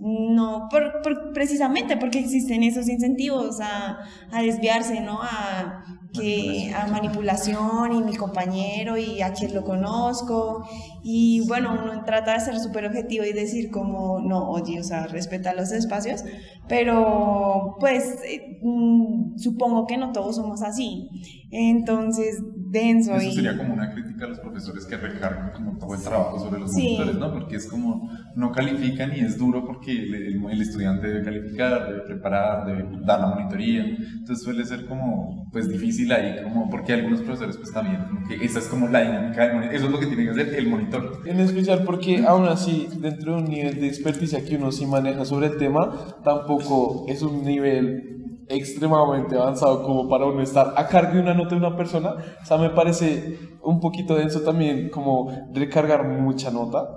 No, 0.00 0.68
por, 0.70 1.02
por- 1.02 1.32
precisamente 1.32 1.96
porque 1.96 2.18
existen 2.20 2.62
esos 2.62 2.88
incentivos 2.88 3.60
a, 3.60 3.98
a 4.30 4.42
desviarse, 4.42 5.00
¿no? 5.00 5.20
A, 5.22 5.84
que, 6.12 6.72
a 6.74 6.86
manipulación 6.88 7.92
y 7.92 8.02
mi 8.02 8.16
compañero 8.16 8.96
y 8.96 9.20
a 9.22 9.32
quien 9.32 9.54
lo 9.54 9.62
conozco. 9.64 10.64
Y 11.02 11.46
bueno, 11.46 11.78
uno 11.82 12.04
trata 12.04 12.32
de 12.34 12.40
ser 12.40 12.58
súper 12.58 12.86
objetivo 12.86 13.24
y 13.24 13.32
decir 13.32 13.70
como, 13.70 14.20
no, 14.20 14.48
oye, 14.50 14.80
o 14.80 14.84
sea, 14.84 15.06
respeta 15.06 15.54
los 15.54 15.70
espacios, 15.72 16.24
pero 16.68 17.76
pues 17.80 18.18
eh, 18.24 18.58
mm, 18.62 19.36
supongo 19.38 19.86
que 19.86 19.96
no 19.98 20.12
todos 20.12 20.36
somos 20.36 20.62
así. 20.62 21.08
Entonces, 21.50 22.38
denso 22.70 23.14
Eso 23.16 23.28
y... 23.28 23.34
sería 23.34 23.56
como 23.56 23.74
una 23.74 23.90
crítica 23.92 24.24
a 24.26 24.28
los 24.28 24.38
profesores 24.40 24.84
que 24.86 24.96
recargan 24.96 25.52
como 25.52 25.76
todo 25.78 25.94
el 25.94 26.02
trabajo 26.02 26.38
sobre 26.38 26.60
los 26.60 26.72
Sí. 26.72 26.82
monitores, 26.96 27.16
¿no? 27.16 27.32
Porque 27.32 27.56
es 27.56 27.66
como, 27.68 28.08
no 28.36 28.52
califican 28.52 29.10
y 29.16 29.20
es 29.20 29.36
duro 29.38 29.64
porque 29.66 29.92
el, 29.92 30.14
el- 30.14 30.50
el 30.50 30.60
estudiante 30.62 31.06
debe 31.08 31.24
calificar, 31.24 31.86
debe 31.88 32.00
preparar, 32.02 32.66
debe 32.66 32.84
dar 33.04 33.20
la 33.20 33.26
monitoría. 33.26 33.84
Entonces 33.84 34.42
suele 34.44 34.64
ser 34.64 34.86
como, 34.86 35.48
pues 35.52 35.68
difícil 35.68 36.12
ahí, 36.12 36.42
como, 36.44 36.70
porque 36.70 36.92
algunos 36.92 37.20
profesores 37.22 37.56
pues 37.56 37.72
también, 37.72 38.02
como 38.04 38.26
que 38.28 38.36
esa 38.44 38.58
es 38.60 38.66
como 38.68 38.88
la 38.88 39.00
dinámica 39.02 39.42
del 39.46 39.54
monitor, 39.54 39.74
eso 39.74 39.86
es 39.86 39.92
lo 39.92 39.98
que 39.98 40.06
tiene 40.06 40.24
que 40.24 40.30
hacer 40.30 40.54
el 40.54 40.68
monitor. 40.68 41.22
En 41.26 41.40
especial 41.40 41.82
porque 41.84 42.24
aún 42.26 42.46
así, 42.46 42.88
dentro 43.00 43.34
de 43.36 43.42
un 43.42 43.48
nivel 43.48 43.80
de 43.80 43.88
experticia 43.88 44.44
que 44.44 44.56
uno 44.56 44.70
sí 44.70 44.86
maneja 44.86 45.24
sobre 45.24 45.46
el 45.48 45.56
tema, 45.56 45.90
tampoco 46.24 47.06
es 47.08 47.22
un 47.22 47.44
nivel 47.44 48.19
extremadamente 48.50 49.36
avanzado 49.36 49.82
como 49.82 50.08
para 50.08 50.26
uno 50.26 50.42
estar 50.42 50.74
a 50.76 50.86
cargo 50.88 51.14
de 51.14 51.20
una 51.20 51.34
nota 51.34 51.50
de 51.50 51.56
una 51.66 51.76
persona. 51.76 52.14
O 52.42 52.44
sea, 52.44 52.58
me 52.58 52.70
parece 52.70 53.38
un 53.62 53.80
poquito 53.80 54.14
denso 54.14 54.42
también 54.42 54.88
como 54.90 55.30
recargar 55.54 56.06
mucha 56.08 56.50
nota. 56.50 56.88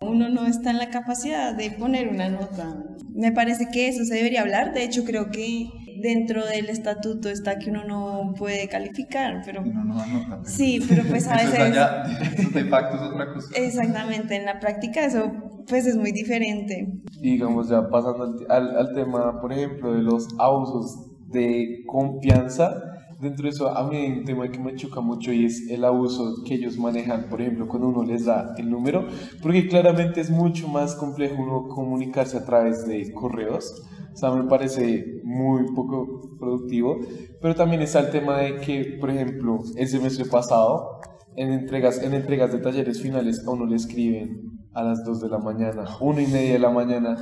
Uno 0.00 0.28
no 0.28 0.46
está 0.46 0.70
en 0.70 0.78
la 0.78 0.90
capacidad 0.90 1.54
de 1.54 1.70
poner 1.70 2.08
una 2.08 2.28
nota. 2.28 2.76
Me 3.14 3.32
parece 3.32 3.68
que 3.72 3.88
eso 3.88 4.04
se 4.04 4.14
debería 4.14 4.42
hablar. 4.42 4.74
De 4.74 4.84
hecho, 4.84 5.04
creo 5.04 5.30
que 5.30 5.68
dentro 6.02 6.44
del 6.44 6.68
estatuto 6.68 7.30
está 7.30 7.58
que 7.58 7.70
uno 7.70 7.84
no 7.84 8.34
puede 8.36 8.68
calificar, 8.68 9.40
pero 9.46 9.62
No, 9.64 9.84
no 9.84 9.98
anota. 10.02 10.26
pero- 10.42 10.44
sí, 10.44 10.80
pero 10.86 11.02
pues 11.04 11.26
a 11.26 11.36
Eso 11.36 11.44
es 11.44 11.52
veces 11.52 11.60
allá, 11.72 12.02
eso 12.36 12.50
de 12.50 12.64
facto 12.66 12.96
es 12.96 13.02
otra 13.02 13.32
cosa. 13.32 13.48
exactamente 13.56 14.36
en 14.36 14.44
la 14.44 14.60
práctica 14.60 15.06
eso 15.06 15.32
pues 15.68 15.86
es 15.86 15.96
muy 15.96 16.12
diferente. 16.12 16.86
Y 17.20 17.32
digamos, 17.32 17.68
ya 17.68 17.88
pasando 17.88 18.36
al, 18.48 18.76
al- 18.76 18.94
tema, 18.94 19.40
por 19.40 19.52
ejemplo, 19.52 19.92
de 19.92 20.02
los 20.02 20.28
abusos 20.38 20.96
de 21.28 21.82
confianza, 21.86 22.82
dentro 23.20 23.44
de 23.44 23.50
eso 23.50 23.68
a 23.76 23.88
mí 23.88 23.96
hay 23.96 24.12
un 24.12 24.24
tema 24.24 24.48
que 24.50 24.58
me 24.58 24.74
choca 24.74 25.00
mucho 25.00 25.32
y 25.32 25.46
es 25.46 25.68
el 25.70 25.84
abuso 25.84 26.34
que 26.46 26.54
ellos 26.54 26.78
manejan, 26.78 27.28
por 27.28 27.40
ejemplo, 27.40 27.66
cuando 27.66 27.88
uno 27.88 28.04
les 28.04 28.26
da 28.26 28.54
el 28.58 28.70
número, 28.70 29.06
porque 29.42 29.66
claramente 29.68 30.20
es 30.20 30.30
mucho 30.30 30.68
más 30.68 30.94
complejo 30.94 31.42
uno 31.42 31.68
comunicarse 31.68 32.36
a 32.36 32.44
través 32.44 32.86
de 32.86 33.12
correos. 33.12 33.72
O 34.12 34.18
sea, 34.18 34.30
me 34.30 34.44
parece 34.48 35.20
muy 35.24 35.66
poco 35.74 36.20
productivo. 36.38 36.96
Pero 37.42 37.54
también 37.54 37.82
está 37.82 38.00
el 38.00 38.10
tema 38.10 38.38
de 38.38 38.56
que, 38.60 38.96
por 38.98 39.10
ejemplo, 39.10 39.58
el 39.76 39.88
semestre 39.88 40.24
pasado, 40.24 41.00
en 41.36 41.52
entregas, 41.52 42.02
en 42.02 42.14
entregas 42.14 42.50
de 42.50 42.60
talleres 42.60 43.02
finales, 43.02 43.44
a 43.46 43.50
uno 43.50 43.66
le 43.66 43.76
escriben 43.76 44.55
a 44.76 44.82
las 44.84 45.02
2 45.04 45.22
de 45.22 45.28
la 45.30 45.38
mañana, 45.38 45.84
una 46.00 46.20
y 46.20 46.26
media 46.26 46.52
de 46.52 46.58
la 46.58 46.70
mañana. 46.70 47.16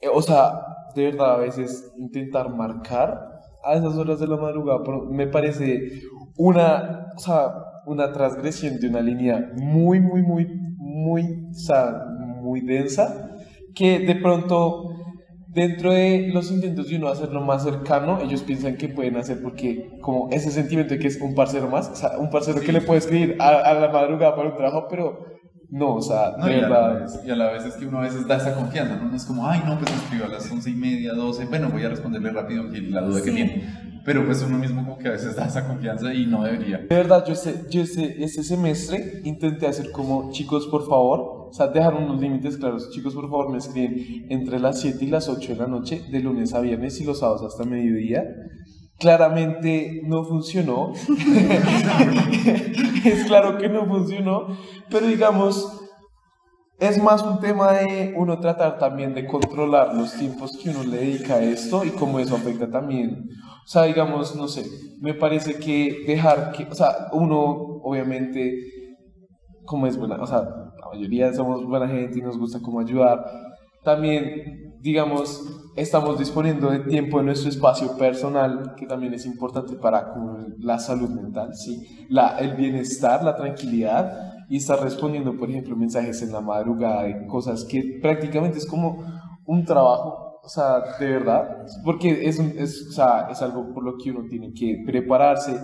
Eh, 0.00 0.08
O 0.12 0.22
sea, 0.22 0.58
de 0.94 1.04
verdad, 1.10 1.34
a 1.34 1.36
veces 1.36 1.92
intentar 1.98 2.48
marcar 2.48 3.20
a 3.62 3.74
esas 3.74 3.94
horas 3.96 4.18
de 4.18 4.26
la 4.26 4.36
madrugada 4.36 4.80
me 5.10 5.26
parece 5.26 6.00
una, 6.38 7.12
o 7.14 7.18
sea, 7.18 7.52
una 7.86 8.10
transgresión 8.12 8.80
de 8.80 8.88
una 8.88 9.02
línea 9.02 9.52
muy, 9.56 10.00
muy, 10.00 10.22
muy, 10.22 10.46
muy, 10.78 11.22
o 11.50 11.54
sea, 11.54 11.92
muy 12.42 12.62
densa, 12.62 13.30
que 13.74 13.98
de 13.98 14.16
pronto 14.16 14.84
dentro 15.48 15.92
de 15.92 16.30
los 16.32 16.50
intentos 16.50 16.88
de 16.88 16.96
uno 16.96 17.08
hacerlo 17.08 17.40
más 17.42 17.64
cercano, 17.64 18.18
ellos 18.22 18.42
piensan 18.42 18.76
que 18.76 18.88
pueden 18.88 19.16
hacer 19.16 19.42
porque 19.42 19.98
como 20.00 20.28
ese 20.30 20.50
sentimiento 20.50 20.94
de 20.94 21.00
que 21.00 21.08
es 21.08 21.20
un 21.20 21.34
parcero 21.34 21.68
más, 21.68 21.90
o 21.90 21.96
sea, 21.96 22.18
un 22.18 22.30
parcero 22.30 22.60
que 22.60 22.72
le 22.72 22.80
puede 22.80 22.98
escribir 22.98 23.36
a, 23.40 23.48
a 23.48 23.74
la 23.74 23.88
madrugada 23.90 24.36
para 24.36 24.50
un 24.50 24.56
trabajo, 24.56 24.86
pero 24.88 25.18
no, 25.70 25.94
o 25.96 26.02
sea, 26.02 26.34
No, 26.38 26.46
de 26.46 26.52
y, 26.52 26.60
a 26.60 26.68
la 26.68 26.68
verdad. 26.88 27.00
vez, 27.02 27.20
y 27.26 27.30
a 27.30 27.36
la 27.36 27.52
vez 27.52 27.64
es 27.66 27.74
que 27.74 27.86
uno 27.86 27.98
a 27.98 28.02
veces 28.02 28.26
da 28.26 28.36
esa 28.36 28.54
confianza, 28.54 28.96
¿no? 28.96 29.08
No 29.10 29.16
es 29.16 29.24
como, 29.24 29.46
ay, 29.48 29.62
no, 29.66 29.78
pues 29.78 29.92
escribió 29.94 30.26
a 30.26 30.28
las 30.28 30.50
once 30.50 30.70
y 30.70 30.74
media, 30.74 31.12
doce, 31.14 31.44
bueno, 31.46 31.68
voy 31.70 31.82
a 31.84 31.88
responderle 31.90 32.30
rápido 32.30 32.70
que 32.70 32.80
la 32.82 33.02
duda 33.02 33.20
que 33.22 33.30
Sí. 33.30 33.34
tiene. 33.36 33.88
Pero 34.04 34.24
pues 34.24 34.42
uno 34.42 34.56
mismo 34.56 34.82
como 34.82 34.96
que 34.96 35.08
a 35.08 35.10
veces 35.10 35.36
da 35.36 35.44
esa 35.44 35.66
confianza 35.66 36.14
y 36.14 36.24
no 36.24 36.42
debería. 36.42 36.78
De 36.78 36.86
verdad, 36.96 37.24
yo, 37.26 37.34
este, 37.34 37.66
yo 37.68 37.82
este, 37.82 38.24
este 38.24 38.42
semestre 38.42 39.20
intenté 39.24 39.66
hacer 39.66 39.90
como, 39.92 40.30
chicos, 40.32 40.66
por 40.68 40.88
favor, 40.88 41.48
o 41.50 41.52
sea, 41.52 41.66
dejar 41.66 41.92
unos 41.94 42.18
límites 42.18 42.56
claros. 42.56 42.90
Chicos, 42.90 43.14
por 43.14 43.24
favor, 43.28 43.50
me 43.50 43.58
escriben 43.58 44.26
entre 44.30 44.60
las 44.60 44.80
7 44.80 45.04
y 45.04 45.08
las 45.08 45.28
8 45.28 45.52
de 45.52 45.58
la 45.58 45.66
noche, 45.66 46.02
de 46.10 46.20
lunes 46.20 46.54
a 46.54 46.60
viernes 46.60 46.98
y 47.02 47.04
los 47.04 47.18
sábados 47.18 47.42
hasta 47.42 47.64
mediodía. 47.68 48.24
Claramente 48.98 50.02
no 50.04 50.24
funcionó. 50.24 50.92
es 53.04 53.24
claro 53.26 53.58
que 53.58 53.68
no 53.68 53.86
funcionó, 53.86 54.48
pero 54.90 55.06
digamos, 55.06 55.78
es 56.78 57.02
más 57.02 57.22
un 57.22 57.40
tema 57.40 57.72
de 57.72 58.14
uno 58.16 58.38
tratar 58.38 58.78
también 58.78 59.14
de 59.14 59.26
controlar 59.26 59.94
los 59.94 60.14
tiempos 60.14 60.56
que 60.56 60.70
uno 60.70 60.84
le 60.84 60.98
dedica 60.98 61.34
a 61.34 61.42
esto 61.42 61.84
y 61.84 61.90
cómo 61.90 62.20
eso 62.20 62.36
afecta 62.36 62.70
también. 62.70 63.28
O 63.64 63.68
sea, 63.68 63.82
digamos, 63.82 64.36
no 64.36 64.46
sé, 64.46 64.64
me 65.00 65.14
parece 65.14 65.58
que 65.58 66.04
dejar 66.06 66.52
que, 66.52 66.64
o 66.64 66.74
sea, 66.74 67.08
uno 67.12 67.80
obviamente, 67.82 68.54
como 69.64 69.86
es 69.86 69.96
buena, 69.96 70.16
o 70.22 70.26
sea, 70.26 70.40
la 70.40 70.88
mayoría 70.92 71.32
somos 71.32 71.66
buena 71.66 71.88
gente 71.88 72.18
y 72.18 72.22
nos 72.22 72.38
gusta 72.38 72.60
como 72.60 72.80
ayudar, 72.80 73.24
también, 73.82 74.67
digamos, 74.80 75.44
estamos 75.76 76.18
disponiendo 76.18 76.70
de 76.70 76.80
tiempo 76.80 77.20
en 77.20 77.26
nuestro 77.26 77.48
espacio 77.48 77.96
personal, 77.96 78.74
que 78.76 78.86
también 78.86 79.14
es 79.14 79.26
importante 79.26 79.74
para 79.76 80.14
la 80.58 80.78
salud 80.78 81.08
mental, 81.10 81.54
¿sí? 81.54 82.06
La, 82.08 82.38
el 82.38 82.54
bienestar, 82.54 83.22
la 83.24 83.36
tranquilidad, 83.36 84.28
y 84.48 84.56
estar 84.56 84.82
respondiendo, 84.82 85.36
por 85.36 85.50
ejemplo, 85.50 85.76
mensajes 85.76 86.22
en 86.22 86.32
la 86.32 86.40
madrugada 86.40 87.04
de 87.04 87.26
cosas 87.26 87.64
que 87.64 87.98
prácticamente 88.00 88.58
es 88.58 88.66
como 88.66 89.04
un 89.46 89.64
trabajo, 89.64 90.40
o 90.42 90.48
sea, 90.48 90.80
de 90.98 91.06
verdad, 91.06 91.66
porque 91.84 92.26
es, 92.26 92.38
es, 92.38 92.88
o 92.88 92.92
sea, 92.92 93.28
es 93.30 93.42
algo 93.42 93.72
por 93.74 93.84
lo 93.84 93.96
que 93.98 94.10
uno 94.10 94.26
tiene 94.28 94.52
que 94.54 94.82
prepararse, 94.86 95.54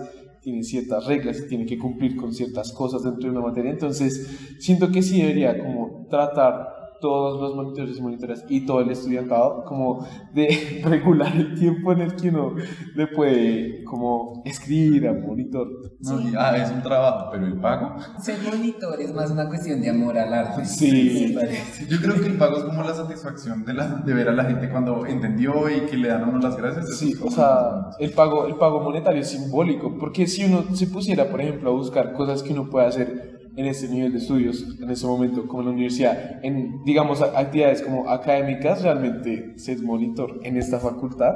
tiene 0.41 0.61
ciertas 0.61 1.05
reglas 1.07 1.39
y 1.39 1.47
tiene 1.47 1.65
que 1.65 1.79
cumplir 1.79 2.15
con 2.15 2.31
ciertas 2.31 2.71
cosas 2.71 3.03
dentro 3.03 3.23
de 3.23 3.35
una 3.35 3.47
materia, 3.47 3.71
entonces 3.71 4.55
siento 4.59 4.91
que 4.91 5.01
sí 5.01 5.19
debería 5.19 5.57
como 5.57 6.05
tratar 6.07 6.74
todos 6.99 7.41
los 7.41 7.55
monitores 7.55 7.97
y 7.97 8.01
monitoras 8.01 8.45
y 8.49 8.65
todo 8.65 8.81
el 8.81 8.91
estudiantado 8.91 9.63
como 9.65 10.05
de 10.33 10.81
regular 10.85 11.35
el 11.35 11.55
tiempo 11.55 11.91
en 11.91 12.01
el 12.01 12.15
que 12.15 12.29
uno 12.29 12.55
le 12.95 13.07
puede 13.07 13.83
como 13.83 14.41
escribir 14.45 15.07
al 15.07 15.21
monitor. 15.21 15.67
¿no? 15.99 16.19
Sí. 16.19 16.33
Ah, 16.37 16.55
es 16.57 16.71
un 16.71 16.81
trabajo, 16.81 17.29
pero 17.31 17.45
el 17.45 17.59
pago. 17.59 17.95
Ser 18.19 18.39
monitor 18.43 18.99
es 19.01 19.13
más 19.13 19.31
una 19.31 19.47
cuestión 19.47 19.81
de 19.81 19.89
amor 19.89 20.17
al 20.17 20.33
arte. 20.33 20.65
Sí. 20.65 21.33
parece. 21.35 21.87
Yo 21.87 21.99
creo 21.99 22.15
que 22.15 22.27
el 22.27 22.37
pago 22.37 22.57
es 22.57 22.63
como 22.63 22.83
la 22.83 22.93
satisfacción 22.93 23.65
de, 23.65 23.73
la, 23.73 23.87
de 23.87 24.13
ver 24.13 24.29
a 24.29 24.33
la 24.33 24.45
gente 24.45 24.69
cuando 24.69 25.05
entendió 25.05 25.69
y 25.69 25.81
que 25.81 25.97
le 25.97 26.09
dan 26.09 26.23
a 26.23 26.27
uno 26.27 26.39
las 26.39 26.57
gracias. 26.57 26.97
Sí, 26.97 27.13
o 27.21 27.29
sea, 27.29 27.89
el 27.99 28.11
pago, 28.11 28.45
el 28.47 28.55
pago 28.55 28.81
monetario 28.81 29.21
es 29.21 29.29
simbólico, 29.29 29.97
porque 29.97 30.27
si 30.27 30.45
uno 30.45 30.63
se 30.75 30.87
pusiera, 30.87 31.29
por 31.29 31.41
ejemplo, 31.41 31.69
a 31.69 31.73
buscar 31.73 32.13
cosas 32.13 32.43
que 32.43 32.53
uno 32.53 32.69
puede 32.69 32.87
hacer 32.87 33.34
en 33.57 33.65
este 33.65 33.87
nivel 33.87 34.11
de 34.11 34.17
estudios, 34.17 34.65
en 34.81 34.89
ese 34.89 35.07
momento, 35.07 35.47
como 35.47 35.61
en 35.61 35.67
la 35.67 35.73
universidad, 35.73 36.43
en, 36.43 36.83
digamos, 36.83 37.21
actividades 37.21 37.81
como 37.81 38.09
académicas, 38.09 38.83
realmente 38.83 39.57
ser 39.57 39.81
monitor 39.81 40.39
en 40.43 40.57
esta 40.57 40.79
facultad 40.79 41.35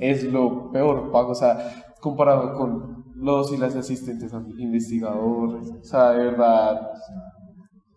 es 0.00 0.24
lo 0.24 0.70
peor 0.70 1.10
pago, 1.10 1.30
o 1.30 1.34
sea, 1.34 1.84
comparado 2.00 2.54
con 2.54 3.04
los 3.14 3.52
y 3.52 3.56
las 3.56 3.76
asistentes 3.76 4.32
investigadores, 4.58 5.70
o 5.70 5.84
sea, 5.84 6.10
de 6.10 6.24
verdad, 6.24 6.90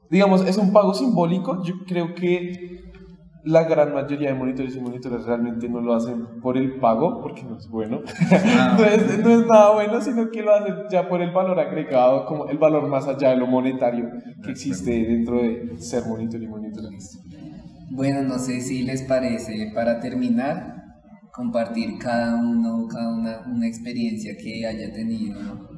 digamos, 0.09 0.47
es 0.47 0.57
un 0.57 0.71
pago 0.71 0.93
simbólico, 0.93 1.63
yo 1.63 1.73
creo 1.85 2.13
que 2.13 2.86
la 3.47 3.63
gran 3.63 3.93
mayoría 3.93 4.29
de 4.29 4.35
monitores 4.35 4.75
y 4.75 4.81
monitoras 4.81 5.25
realmente 5.25 5.69
no 5.69 5.79
lo 5.79 5.93
hacen 5.93 6.41
por 6.41 6.57
el 6.57 6.79
pago, 6.79 7.21
porque 7.21 7.43
no 7.43 7.57
es 7.57 7.67
bueno. 7.69 8.01
No, 8.77 8.83
es, 8.83 9.19
no 9.23 9.29
es 9.31 9.47
nada 9.47 9.73
bueno, 9.73 10.01
sino 10.01 10.29
que 10.29 10.41
lo 10.41 10.53
hacen 10.53 10.75
ya 10.91 11.07
por 11.07 11.21
el 11.21 11.31
valor 11.31 11.59
agregado, 11.59 12.25
como 12.25 12.47
el 12.47 12.57
valor 12.57 12.87
más 12.87 13.07
allá 13.07 13.29
de 13.29 13.37
lo 13.37 13.47
monetario 13.47 14.09
que 14.43 14.51
existe 14.51 14.91
dentro 14.91 15.37
de 15.37 15.77
ser 15.79 16.05
monitor 16.05 16.41
y 16.41 16.47
monitora. 16.47 16.89
Bueno, 17.89 18.21
no 18.23 18.37
sé 18.37 18.59
si 18.61 18.83
les 18.83 19.03
parece, 19.03 19.71
para 19.73 19.99
terminar, 19.99 20.83
compartir 21.31 21.97
cada 21.97 22.35
uno, 22.35 22.87
cada 22.87 23.15
una, 23.15 23.45
una 23.47 23.67
experiencia 23.67 24.35
que 24.37 24.65
haya 24.65 24.91
tenido, 24.93 25.41
¿no? 25.41 25.76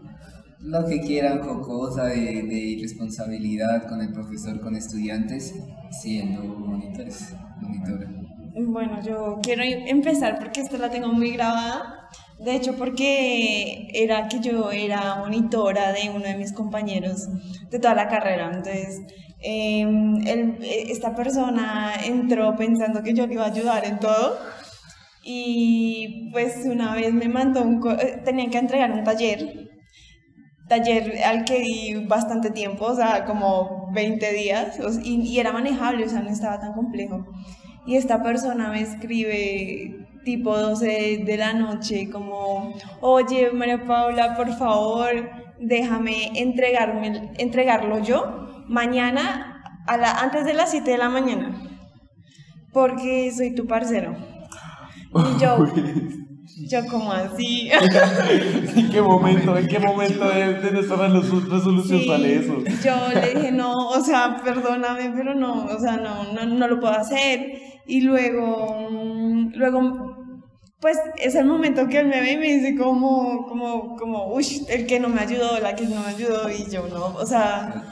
Lo 0.62 0.86
que 0.86 1.00
quieran, 1.00 1.40
jocosa, 1.42 2.06
de, 2.06 2.16
de 2.44 2.58
irresponsabilidad 2.76 3.88
con 3.88 4.02
el 4.02 4.12
profesor, 4.12 4.60
con 4.60 4.76
estudiantes, 4.76 5.54
siendo 6.02 6.42
monitores, 6.44 7.34
monitora. 7.62 8.08
Bueno, 8.56 9.02
yo 9.02 9.40
quiero 9.42 9.64
empezar 9.64 10.38
porque 10.38 10.60
esta 10.62 10.78
la 10.78 10.90
tengo 10.92 11.08
muy 11.14 11.32
grabada. 11.32 11.96
De 12.40 12.56
hecho, 12.56 12.76
porque 12.78 13.88
era 13.94 14.28
que 14.28 14.40
yo 14.42 14.72
era 14.72 15.16
monitora 15.16 15.92
de 15.94 16.10
uno 16.10 16.26
de 16.26 16.36
mis 16.38 16.52
compañeros 16.54 17.28
de 17.70 17.80
toda 17.80 17.96
la 17.96 18.08
carrera. 18.10 18.48
Entonces, 18.54 19.00
eh, 19.42 19.82
él- 19.82 20.58
eh, 20.62 20.86
esta 20.90 21.16
persona 21.16 21.94
entró 22.06 22.56
pensando 22.58 23.02
que 23.04 23.14
yo 23.14 23.28
le 23.28 23.34
iba 23.36 23.46
a 23.46 23.52
ayudar 23.52 23.86
en 23.86 24.00
todo. 24.00 24.38
Y 25.24 26.30
pues 26.32 26.66
una 26.66 26.96
vez 26.96 27.14
me 27.14 27.28
mandó 27.30 27.62
un... 27.62 27.82
eh, 28.00 28.22
Tenía 28.26 28.50
que 28.50 28.58
entregar 28.58 28.92
un 28.92 29.04
taller. 29.04 29.69
Taller 30.70 31.22
al 31.26 31.44
que 31.44 31.60
di 31.60 32.06
bastante 32.06 32.52
tiempo, 32.52 32.86
o 32.86 32.96
sea, 32.96 33.26
como 33.26 33.90
20 33.92 34.34
días. 34.34 34.80
y 35.04 35.40
era 35.40 35.52
manejable, 35.52 36.06
o 36.06 36.10
sea, 36.10 36.22
no 36.22 36.30
estaba 36.30 36.60
tan 36.60 36.74
complejo. 36.74 37.26
Y 37.86 37.96
esta 37.96 38.22
persona 38.22 38.70
me 38.70 38.82
escribe 38.82 40.08
tipo 40.24 40.56
12 40.58 41.24
de 41.26 41.38
la 41.38 41.54
noche 41.54 42.10
como, 42.12 42.74
oye 43.02 43.52
María 43.52 43.86
Paula, 43.86 44.36
por 44.36 44.54
favor, 44.56 45.10
déjame 45.60 46.40
entregarme, 46.40 47.32
entregarlo 47.38 48.00
yo 48.00 48.66
mañana 48.68 49.64
a 49.88 49.98
la, 49.98 50.12
antes 50.12 50.46
de 50.46 50.54
las 50.54 50.72
7 50.72 50.92
de 50.92 50.98
la 50.98 51.10
mañana, 51.10 51.62
porque 52.72 53.32
soy 53.32 53.56
tu 53.56 53.66
parcero. 53.66 54.16
Y 55.16 55.42
yo, 55.42 55.58
yo 56.68 56.86
como 56.88 57.12
así. 57.12 57.70
¿En 58.76 58.90
qué 58.90 59.02
momento, 59.02 59.58
en 59.58 59.68
qué 59.68 59.80
momento 59.80 60.28
de, 60.30 60.54
de 60.56 60.72
nuestra 60.72 60.98
resolu- 61.10 61.48
resolución 61.50 62.00
Sí, 62.00 62.08
sale 62.08 62.36
eso? 62.36 62.58
Yo 62.84 62.96
le 63.22 63.34
dije, 63.36 63.52
no, 63.52 63.90
o 63.90 64.04
sea, 64.04 64.42
perdóname, 64.44 65.12
pero 65.16 65.34
no, 65.36 65.66
o 65.66 65.80
sea, 65.80 65.98
no, 65.98 66.34
no, 66.34 66.46
no 66.46 66.68
lo 66.68 66.80
puedo 66.80 66.94
hacer. 66.94 67.52
Y 67.88 68.02
luego, 68.02 68.88
mm, 68.92 69.54
luego, 69.56 70.16
pues 70.80 70.98
es 71.18 71.36
el 71.36 71.46
momento 71.46 71.88
que 71.88 72.00
él 72.00 72.08
me 72.08 72.22
ve 72.22 72.34
y 72.34 72.38
me 72.38 72.54
dice 72.54 72.76
como, 72.78 73.46
como, 73.48 73.96
como, 73.98 74.34
uy, 74.34 74.46
el 74.70 74.86
que 74.86 75.00
no 75.00 75.10
me 75.10 75.22
ayudó, 75.22 75.60
la 75.60 75.76
que 75.76 75.86
no 75.86 76.02
me 76.02 76.08
ayudó, 76.08 76.50
y 76.50 76.72
yo 76.72 76.88
no, 76.88 77.08
o 77.16 77.26
sea, 77.26 77.84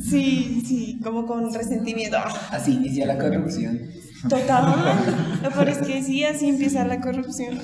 sí, 0.00 0.62
sí, 0.66 1.00
como 1.02 1.26
con 1.26 1.52
resentimiento. 1.52 2.18
Así 2.50 2.74
inicia 2.74 3.06
la 3.06 3.18
corrupción. 3.18 3.80
Total, 4.28 4.74
peor 5.42 5.68
es 5.68 5.78
que 5.78 6.02
sí, 6.02 6.24
así 6.24 6.48
empieza 6.48 6.84
la 6.84 7.00
corrupción. 7.00 7.58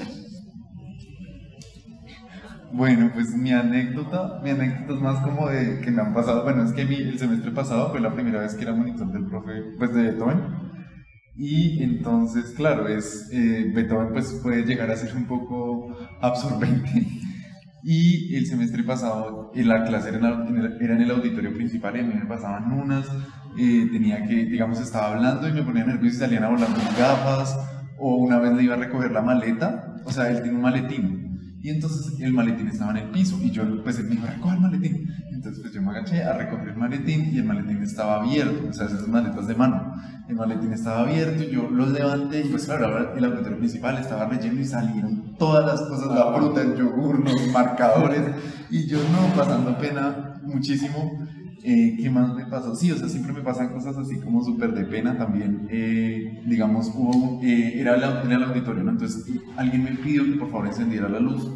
Bueno, 2.73 3.11
pues 3.15 3.35
mi 3.35 3.53
anécdota, 3.53 4.41
mi 4.43 4.51
anécdota 4.51 4.95
es 4.95 5.01
más 5.01 5.23
como 5.23 5.49
de 5.49 5.81
que 5.81 5.91
me 5.91 6.03
han 6.03 6.13
pasado, 6.13 6.45
bueno, 6.45 6.65
es 6.65 6.73
que 6.73 6.85
mi, 6.85 6.97
el 6.97 7.19
semestre 7.19 7.51
pasado 7.51 7.91
fue 7.91 8.01
la 8.01 8.13
primera 8.13 8.41
vez 8.41 8.55
que 8.55 8.63
era 8.63 8.75
monitor 8.75 9.11
del 9.11 9.27
profe, 9.27 9.53
pues 9.79 9.95
de 9.95 10.03
Beethoven, 10.03 10.43
y 11.35 11.83
entonces, 11.83 12.53
claro, 12.57 12.89
es, 12.89 13.31
eh, 13.33 13.73
Beethoven 13.75 14.13
pues 14.13 14.39
puede 14.43 14.65
llegar 14.65 14.91
a 14.91 14.97
ser 14.97 15.17
un 15.17 15.27
poco 15.27 15.97
absorbente, 16.21 17.07
y 17.83 18.35
el 18.35 18.47
semestre 18.47 18.83
pasado 18.83 19.51
la 19.55 19.85
clase 19.85 20.11
era 20.11 20.47
en 20.47 20.57
el, 20.57 20.79
era 20.83 20.95
en 20.95 21.03
el 21.03 21.11
auditorio 21.11 21.55
principal 21.55 21.97
y 21.97 22.01
a 22.01 22.03
mí 22.03 22.13
me 22.15 22.27
pasaban 22.27 22.73
unas, 22.73 23.07
eh, 23.57 23.89
tenía 23.91 24.25
que, 24.27 24.35
digamos, 24.47 24.81
estaba 24.81 25.15
hablando 25.15 25.49
y 25.49 25.53
me 25.53 25.63
ponía 25.63 25.85
nervioso 25.85 26.17
y 26.17 26.19
salían 26.19 26.45
a 26.45 26.49
volar 26.49 26.69
mis 26.71 26.99
gafas, 26.99 27.57
o 27.99 28.17
una 28.17 28.39
vez 28.39 28.53
le 28.53 28.65
iba 28.65 28.75
a 28.75 28.79
recoger 28.79 29.13
la 29.13 29.23
maleta, 29.23 29.97
o 30.05 30.13
sea, 30.13 30.29
él 30.31 30.43
tiene 30.43 30.57
un 30.57 30.63
maletín, 30.63 31.29
y 31.61 31.71
entonces 31.71 32.15
el 32.21 32.33
maletín 32.33 32.69
estaba 32.69 32.93
en 32.93 32.99
el 32.99 33.11
piso 33.11 33.37
y 33.43 33.51
yo, 33.51 33.83
pues 33.83 33.99
él 33.99 34.05
me 34.05 34.13
dijo, 34.13 34.27
recoge 34.27 34.55
el 34.55 34.61
maletín. 34.61 35.09
Entonces 35.33 35.61
pues 35.61 35.75
yo 35.75 35.83
me 35.83 35.91
agaché 35.91 36.23
a 36.23 36.33
recoger 36.33 36.69
el 36.69 36.77
maletín 36.77 37.31
y 37.33 37.39
el 37.39 37.45
maletín 37.45 37.83
estaba 37.83 38.23
abierto, 38.23 38.69
o 38.71 38.73
sea, 38.73 38.87
esas 38.87 39.09
maletas 39.09 39.49
de 39.49 39.55
mano. 39.55 39.93
El 40.29 40.37
maletín 40.37 40.73
estaba 40.73 41.01
abierto 41.01 41.43
y 41.43 41.51
yo 41.51 41.69
lo 41.69 41.87
levanté 41.87 42.41
y 42.41 42.49
pues 42.49 42.65
claro, 42.67 43.15
el 43.15 43.25
auditorio 43.25 43.59
principal 43.59 43.99
estaba 43.99 44.27
relleno 44.27 44.61
y 44.61 44.65
salieron 44.65 45.35
todas 45.37 45.65
las 45.67 45.89
cosas, 45.89 46.15
la 46.15 46.33
fruta, 46.33 46.63
el 46.63 46.77
yogur, 46.77 47.25
los 47.25 47.49
marcadores 47.53 48.23
y 48.71 48.87
yo 48.87 48.99
no, 48.99 49.35
pasando 49.35 49.77
pena 49.79 50.41
muchísimo. 50.43 51.27
Eh, 51.61 51.97
¿Qué 52.01 52.09
más 52.11 52.35
me 52.35 52.47
pasó? 52.47 52.75
Sí, 52.77 52.91
o 52.93 52.97
sea, 52.97 53.09
siempre 53.09 53.33
me 53.33 53.41
pasan 53.43 53.73
cosas 53.73 53.97
así 53.97 54.21
como 54.21 54.45
súper 54.45 54.73
de 54.75 54.85
pena 54.85 55.19
también. 55.19 55.67
eh, 55.71 56.41
digamos, 56.47 56.93
hubo, 56.95 57.41
eh, 57.43 57.81
era, 57.81 57.97
el, 57.97 58.03
au- 58.05 58.25
era 58.25 58.37
el 58.37 58.45
auditorio, 58.45 58.85
¿no? 58.85 58.93
Entonces 58.93 59.25
alguien 59.57 59.83
me 59.85 59.91
pidió 59.93 60.25
que 60.25 60.37
por 60.39 60.51
favor 60.51 60.67
encendiera 60.69 61.09
la 61.09 61.19
luz 61.21 61.51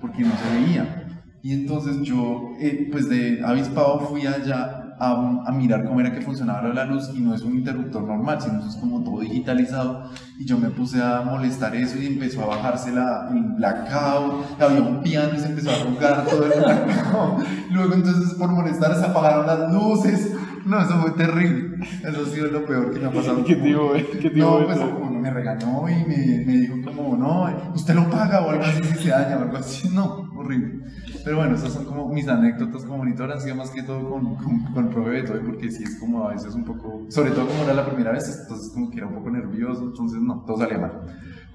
porque 0.00 0.22
no 0.22 0.30
se 0.36 0.48
veía. 0.48 1.04
Y 1.42 1.52
entonces 1.52 2.02
yo, 2.02 2.52
eh, 2.60 2.88
pues 2.90 3.08
de 3.08 3.42
avispado 3.44 4.00
fui 4.00 4.26
allá 4.26 4.77
a, 4.98 5.42
a, 5.46 5.52
mirar 5.52 5.84
cómo 5.84 6.00
era 6.00 6.12
que 6.12 6.20
funcionaba 6.20 6.68
la 6.68 6.84
luz 6.84 7.10
y 7.14 7.20
no 7.20 7.34
es 7.34 7.42
un 7.42 7.54
interruptor 7.54 8.02
normal, 8.02 8.40
sino 8.40 8.66
es 8.66 8.76
como 8.76 9.02
todo 9.02 9.20
digitalizado. 9.20 10.10
Y 10.38 10.44
yo 10.44 10.58
me 10.58 10.70
puse 10.70 11.02
a 11.02 11.22
molestar 11.22 11.74
eso 11.76 11.98
y 11.98 12.06
empezó 12.06 12.42
a 12.42 12.56
bajarse 12.56 12.92
la, 12.92 13.28
el 13.30 13.42
blackout, 13.56 14.60
había 14.60 14.82
un 14.82 15.00
piano 15.02 15.30
y 15.36 15.38
se 15.38 15.46
empezó 15.46 15.70
a 15.70 15.74
jugar 15.74 16.24
todo 16.26 16.44
el 16.44 16.60
blackout. 16.60 17.46
Luego 17.70 17.94
entonces 17.94 18.34
por 18.34 18.50
molestar 18.50 18.94
se 18.96 19.04
apagaron 19.04 19.46
las 19.46 19.72
luces. 19.72 20.32
No, 20.68 20.82
eso 20.82 21.00
fue 21.00 21.12
terrible. 21.12 21.84
Eso 22.04 22.22
ha 22.22 22.26
sido 22.26 22.48
lo 22.48 22.66
peor 22.66 22.92
que 22.92 23.00
me 23.00 23.06
ha 23.06 23.12
pasado. 23.12 23.42
¿Qué 23.42 23.54
digo, 23.56 23.92
¿Qué 24.20 24.28
digo 24.28 24.60
No, 24.60 24.66
pues 24.66 24.78
como 24.78 25.10
me 25.10 25.30
regañó 25.30 25.88
y 25.88 25.94
me, 26.04 26.44
me 26.44 26.52
dijo 26.58 26.74
como, 26.84 27.16
no, 27.16 27.72
usted 27.74 27.94
lo 27.94 28.08
paga 28.10 28.42
o 28.42 28.50
algo 28.50 28.64
así 28.64 28.84
si 28.84 29.04
se 29.04 29.08
daña 29.08 29.38
o 29.38 29.42
algo 29.42 29.56
así. 29.56 29.88
No, 29.88 30.30
horrible. 30.36 30.84
Pero 31.24 31.38
bueno, 31.38 31.56
esas 31.56 31.72
son 31.72 31.86
como 31.86 32.08
mis 32.12 32.28
anécdotas 32.28 32.82
como 32.84 32.98
monitor, 32.98 33.32
han 33.32 33.40
sido 33.40 33.56
más 33.56 33.70
que 33.70 33.82
todo 33.82 34.10
con, 34.10 34.34
con, 34.36 34.72
con 34.74 34.90
profe 34.90 35.10
Beto, 35.10 35.40
porque 35.44 35.70
sí 35.70 35.84
es 35.84 35.96
como 35.96 36.28
a 36.28 36.34
veces 36.34 36.54
un 36.54 36.64
poco, 36.64 37.06
sobre 37.08 37.30
todo 37.30 37.46
como 37.46 37.64
era 37.64 37.72
la 37.72 37.86
primera 37.86 38.12
vez, 38.12 38.38
entonces 38.42 38.70
como 38.72 38.90
que 38.90 38.98
era 38.98 39.06
un 39.06 39.14
poco 39.14 39.30
nervioso, 39.30 39.84
entonces 39.84 40.20
no, 40.20 40.44
todo 40.46 40.58
salía 40.58 40.78
mal. 40.78 40.92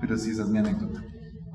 Pero 0.01 0.17
sí, 0.17 0.31
esa 0.31 0.41
es 0.41 0.49
mi 0.49 0.57
anécdota. 0.57 1.01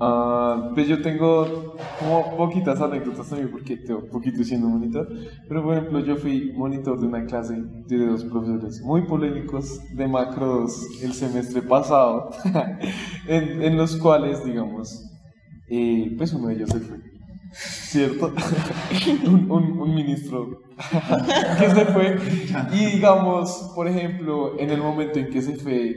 Uh, 0.00 0.72
pues 0.74 0.86
yo 0.86 1.02
tengo 1.02 1.74
como 1.98 2.36
poquitas 2.36 2.80
anécdotas 2.80 3.28
también 3.28 3.50
porque 3.50 3.78
tengo 3.78 4.06
poquito 4.06 4.44
siendo 4.44 4.68
monitor, 4.68 5.08
pero 5.48 5.64
por 5.64 5.76
ejemplo 5.76 5.98
yo 5.98 6.14
fui 6.14 6.52
monitor 6.52 7.00
de 7.00 7.06
una 7.08 7.24
clase 7.24 7.56
de 7.88 8.06
dos 8.06 8.24
profesores 8.26 8.80
muy 8.82 9.02
polémicos 9.02 9.80
de 9.96 10.06
macros 10.06 10.86
el 11.02 11.12
semestre 11.14 11.62
pasado, 11.62 12.30
en, 13.26 13.60
en, 13.60 13.76
los 13.76 13.96
cuales 13.96 14.44
digamos, 14.44 15.04
eh, 15.68 16.14
pues 16.16 16.32
uno 16.32 16.46
de 16.46 16.54
ellos 16.54 16.70
se 16.70 16.78
fue, 16.78 16.98
¿cierto? 17.50 18.32
un, 19.26 19.50
un, 19.50 19.80
un 19.80 19.94
ministro 19.96 20.60
que 21.58 21.70
se 21.70 21.84
fue 21.86 22.18
y 22.72 22.86
digamos, 22.86 23.72
por 23.74 23.88
ejemplo, 23.88 24.60
en 24.60 24.70
el 24.70 24.80
momento 24.80 25.18
en 25.18 25.28
que 25.28 25.42
se 25.42 25.56
fue 25.56 25.96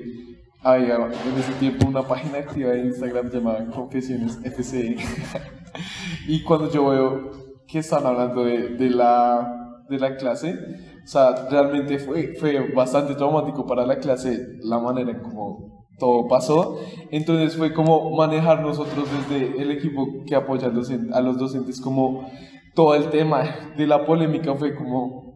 había 0.63 0.95
en 0.95 1.39
ese 1.39 1.53
tiempo 1.59 1.87
una 1.87 2.03
página 2.03 2.39
activa 2.39 2.71
de 2.71 2.85
Instagram 2.85 3.29
llamada 3.29 3.65
Confesiones 3.67 4.39
FCE. 4.43 4.97
y 6.27 6.43
cuando 6.43 6.69
yo 6.71 6.89
veo 6.89 7.31
que 7.67 7.79
están 7.79 8.05
hablando 8.05 8.43
de, 8.43 8.69
de, 8.69 8.89
la, 8.89 9.83
de 9.89 9.99
la 9.99 10.15
clase, 10.17 10.55
o 11.03 11.07
sea, 11.07 11.47
realmente 11.49 11.97
fue, 11.99 12.35
fue 12.39 12.71
bastante 12.73 13.15
traumático 13.15 13.65
para 13.65 13.85
la 13.85 13.97
clase 13.97 14.39
la 14.63 14.77
manera 14.77 15.19
como 15.21 15.87
todo 15.97 16.27
pasó. 16.27 16.77
Entonces 17.09 17.55
fue 17.57 17.73
como 17.73 18.15
manejar 18.15 18.61
nosotros 18.61 19.07
desde 19.29 19.61
el 19.61 19.71
equipo 19.71 20.05
que 20.27 20.35
apoya 20.35 20.67
a 20.67 21.21
los 21.21 21.37
docentes, 21.37 21.81
como 21.81 22.29
todo 22.75 22.95
el 22.95 23.09
tema 23.09 23.43
de 23.77 23.87
la 23.87 24.05
polémica 24.05 24.55
fue 24.55 24.75
como, 24.75 25.33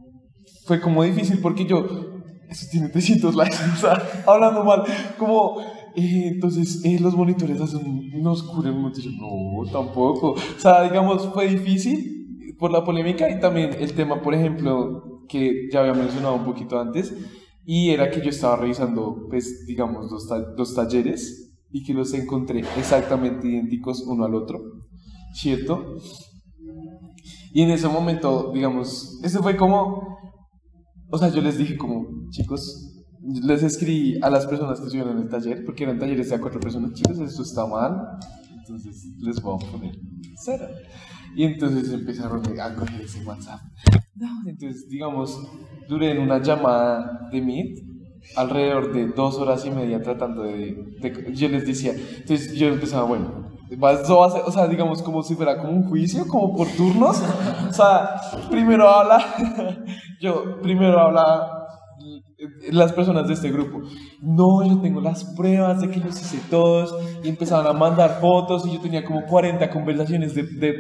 fue 0.65 0.79
como 0.79 1.03
difícil 1.03 1.39
porque 1.41 1.65
yo 1.65 2.14
eso 2.49 2.67
tiene 2.71 2.89
300 2.89 3.35
likes, 3.35 3.57
o 3.73 3.77
sea, 3.77 4.23
hablando 4.27 4.63
mal, 4.63 4.83
como, 5.17 5.59
eh, 5.95 6.29
entonces, 6.33 6.83
eh, 6.83 6.99
los 6.99 7.15
monitores 7.15 7.59
hacen, 7.61 8.11
nos 8.21 8.43
cubren 8.43 8.75
mucho, 8.79 9.01
no, 9.11 9.69
tampoco, 9.71 10.31
o 10.31 10.59
sea, 10.59 10.83
digamos, 10.83 11.27
fue 11.33 11.47
difícil 11.47 12.55
por 12.57 12.71
la 12.71 12.83
polémica 12.83 13.29
y 13.29 13.39
también 13.39 13.71
el 13.79 13.93
tema, 13.93 14.21
por 14.21 14.33
ejemplo, 14.33 15.25
que 15.27 15.67
ya 15.71 15.81
había 15.81 15.93
mencionado 15.93 16.35
un 16.35 16.45
poquito 16.45 16.79
antes, 16.79 17.13
y 17.65 17.89
era 17.89 18.11
que 18.11 18.21
yo 18.21 18.29
estaba 18.29 18.57
revisando, 18.57 19.25
pues, 19.29 19.65
digamos, 19.65 20.09
dos, 20.09 20.27
ta 20.27 20.39
dos 20.39 20.75
talleres 20.75 21.45
y 21.71 21.83
que 21.83 21.93
los 21.93 22.13
encontré 22.13 22.59
exactamente 22.77 23.47
idénticos 23.47 24.01
uno 24.07 24.23
al 24.23 24.35
otro, 24.35 24.61
¿cierto? 25.33 25.97
Y 27.51 27.63
en 27.63 27.71
ese 27.71 27.87
momento, 27.87 28.51
digamos, 28.53 29.19
ese 29.23 29.39
fue 29.39 29.57
como 29.57 30.24
o 31.09 31.17
sea, 31.17 31.29
yo 31.29 31.41
les 31.41 31.57
dije 31.57 31.77
como, 31.77 32.29
chicos, 32.29 33.03
les 33.21 33.63
escribí 33.63 34.19
a 34.21 34.29
las 34.29 34.45
personas 34.45 34.79
que 34.79 34.85
estuvieron 34.85 35.17
en 35.17 35.23
el 35.23 35.29
taller, 35.29 35.65
porque 35.65 35.83
eran 35.83 35.99
talleres 35.99 36.29
de 36.29 36.35
a 36.35 36.41
cuatro 36.41 36.59
personas, 36.59 36.93
chicos, 36.93 37.19
esto 37.19 37.43
está 37.43 37.65
mal, 37.65 38.19
entonces 38.57 39.05
les 39.19 39.41
voy 39.41 39.55
a 39.55 39.71
poner 39.71 39.95
cero. 40.37 40.67
Y 41.35 41.43
entonces 41.43 41.91
empezaron 41.91 42.41
a 42.59 42.75
coger 42.75 43.01
ese 43.01 43.23
WhatsApp. 43.25 43.59
entonces, 44.45 44.87
digamos, 44.87 45.37
duré 45.89 46.11
en 46.11 46.19
una 46.19 46.41
llamada 46.41 47.27
de 47.31 47.41
Meet 47.41 47.83
alrededor 48.35 48.93
de 48.93 49.07
dos 49.07 49.35
horas 49.35 49.65
y 49.65 49.71
media 49.71 50.01
tratando 50.01 50.43
de, 50.43 50.97
de 51.01 51.33
yo 51.35 51.47
les 51.49 51.67
decía, 51.67 51.93
entonces 51.93 52.53
yo 52.53 52.67
empezaba, 52.67 53.03
bueno, 53.03 53.45
o 54.09 54.51
sea, 54.51 54.67
digamos 54.67 55.01
como 55.01 55.23
si 55.23 55.35
fuera 55.35 55.57
como 55.57 55.73
un 55.73 55.83
juicio, 55.83 56.27
como 56.27 56.55
por 56.55 56.67
turnos. 56.69 57.21
O 57.67 57.73
sea, 57.73 58.21
primero 58.49 58.87
habla, 58.87 59.23
yo, 60.21 60.61
primero 60.61 60.99
habla 60.99 61.65
las 62.71 62.93
personas 62.93 63.27
de 63.27 63.33
este 63.33 63.51
grupo. 63.51 63.81
No, 64.21 64.63
yo 64.65 64.79
tengo 64.81 65.01
las 65.01 65.23
pruebas 65.35 65.81
de 65.81 65.89
que 65.89 65.99
los 65.99 66.19
hice 66.19 66.39
todos. 66.49 66.95
Y 67.23 67.29
empezaban 67.29 67.67
a 67.67 67.73
mandar 67.73 68.19
fotos 68.19 68.65
y 68.65 68.73
yo 68.73 68.81
tenía 68.81 69.05
como 69.05 69.25
40 69.25 69.69
conversaciones 69.69 70.35
de, 70.35 70.43
de, 70.43 70.73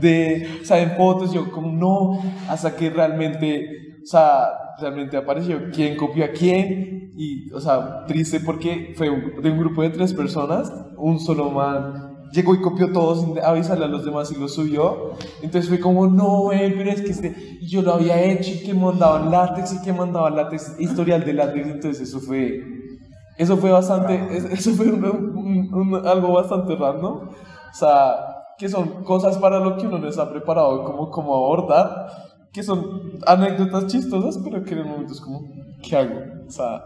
de, 0.00 0.48
o 0.62 0.64
sea, 0.64 0.80
en 0.80 0.92
fotos. 0.92 1.32
Yo 1.32 1.50
como 1.50 1.72
no, 1.72 2.22
hasta 2.48 2.76
que 2.76 2.90
realmente, 2.90 3.98
o 4.02 4.06
sea, 4.06 4.48
realmente 4.80 5.16
apareció 5.16 5.70
quién 5.72 5.96
copió 5.96 6.24
a 6.24 6.28
quién. 6.28 7.10
Y, 7.14 7.50
o 7.52 7.60
sea, 7.60 8.04
triste 8.06 8.40
porque 8.40 8.94
fue 8.96 9.10
de 9.42 9.50
un 9.50 9.58
grupo 9.58 9.82
de 9.82 9.90
tres 9.90 10.14
personas, 10.14 10.72
un 10.96 11.20
solo 11.20 11.50
man 11.50 12.11
llegó 12.32 12.54
y 12.54 12.60
copió 12.60 12.92
todo 12.92 13.14
sin 13.14 13.38
avisarle 13.38 13.84
a 13.84 13.88
los 13.88 14.04
demás 14.04 14.32
y 14.32 14.38
lo 14.38 14.48
subió. 14.48 15.12
Entonces 15.42 15.68
fue 15.68 15.80
como, 15.80 16.06
no, 16.06 16.48
pero 16.50 16.90
es 16.90 17.02
que 17.02 17.10
este, 17.10 17.58
yo 17.62 17.82
lo 17.82 17.94
había 17.94 18.20
hecho 18.20 18.50
y 18.52 18.62
que 18.64 18.74
mandaba 18.74 19.20
látex 19.20 19.74
y 19.74 19.82
que 19.82 19.92
mandaba 19.92 20.30
látex, 20.30 20.76
historial 20.78 21.24
de 21.24 21.34
látex. 21.34 21.66
Entonces 21.68 22.08
eso 22.08 22.20
fue, 22.20 22.64
eso 23.38 23.56
fue 23.56 23.70
bastante, 23.70 24.36
eso 24.52 24.72
fue 24.72 24.86
algo 24.86 26.32
bastante 26.32 26.74
random. 26.74 27.28
O 27.28 27.74
sea, 27.74 28.14
que 28.58 28.68
son 28.68 29.04
cosas 29.04 29.38
para 29.38 29.60
lo 29.60 29.76
que 29.76 29.86
uno 29.86 29.98
no 29.98 30.08
está 30.08 30.28
preparado, 30.30 30.84
como, 30.84 31.10
como 31.10 31.34
abordar, 31.34 32.06
que 32.52 32.62
son 32.62 33.12
anécdotas 33.26 33.86
chistosas, 33.86 34.38
pero 34.42 34.62
que 34.62 34.72
en 34.72 34.80
el 34.80 34.86
momento 34.86 35.12
es 35.12 35.20
como, 35.20 35.42
¿qué 35.82 35.96
hago? 35.96 36.20
O 36.46 36.50
sea... 36.50 36.84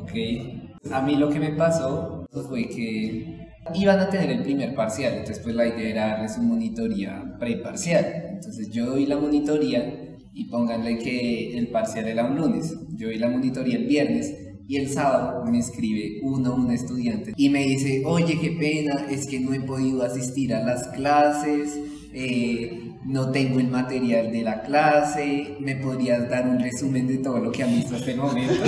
Ok. 0.00 0.71
A 0.90 1.00
mí 1.02 1.16
lo 1.16 1.30
que 1.30 1.38
me 1.38 1.52
pasó 1.52 2.26
fue 2.48 2.68
que 2.68 3.48
iban 3.74 4.00
a 4.00 4.10
tener 4.10 4.30
el 4.30 4.42
primer 4.42 4.74
parcial, 4.74 5.12
entonces 5.12 5.40
pues 5.42 5.54
la 5.54 5.66
idea 5.66 5.88
era 5.88 6.06
darles 6.08 6.36
una 6.38 6.48
monitoría 6.48 7.36
preparcial. 7.38 8.04
Entonces 8.34 8.70
yo 8.70 8.86
doy 8.86 9.06
la 9.06 9.16
monitoría 9.16 10.18
y 10.34 10.48
pónganle 10.48 10.98
que 10.98 11.56
el 11.56 11.68
parcial 11.68 12.08
era 12.08 12.24
un 12.24 12.36
lunes, 12.36 12.74
yo 12.96 13.06
doy 13.08 13.18
la 13.18 13.28
monitoría 13.28 13.76
el 13.76 13.86
viernes 13.86 14.34
y 14.66 14.76
el 14.76 14.88
sábado 14.88 15.44
me 15.44 15.58
escribe 15.58 16.20
uno, 16.22 16.54
un 16.54 16.70
estudiante 16.70 17.32
y 17.36 17.50
me 17.50 17.64
dice, 17.64 18.02
oye, 18.04 18.38
qué 18.40 18.52
pena, 18.52 19.06
es 19.10 19.26
que 19.26 19.40
no 19.40 19.52
he 19.52 19.60
podido 19.60 20.02
asistir 20.02 20.54
a 20.54 20.64
las 20.64 20.88
clases, 20.88 21.78
eh, 22.14 22.92
no 23.04 23.30
tengo 23.30 23.58
el 23.58 23.68
material 23.68 24.30
de 24.30 24.42
la 24.42 24.62
clase, 24.62 25.56
me 25.60 25.76
podrías 25.76 26.28
dar 26.28 26.46
un 26.46 26.60
resumen 26.60 27.06
de 27.08 27.18
todo 27.18 27.38
lo 27.38 27.50
que 27.50 27.62
han 27.62 27.70
visto 27.70 27.96
hasta 27.96 28.10
el 28.10 28.18
momento. 28.18 28.54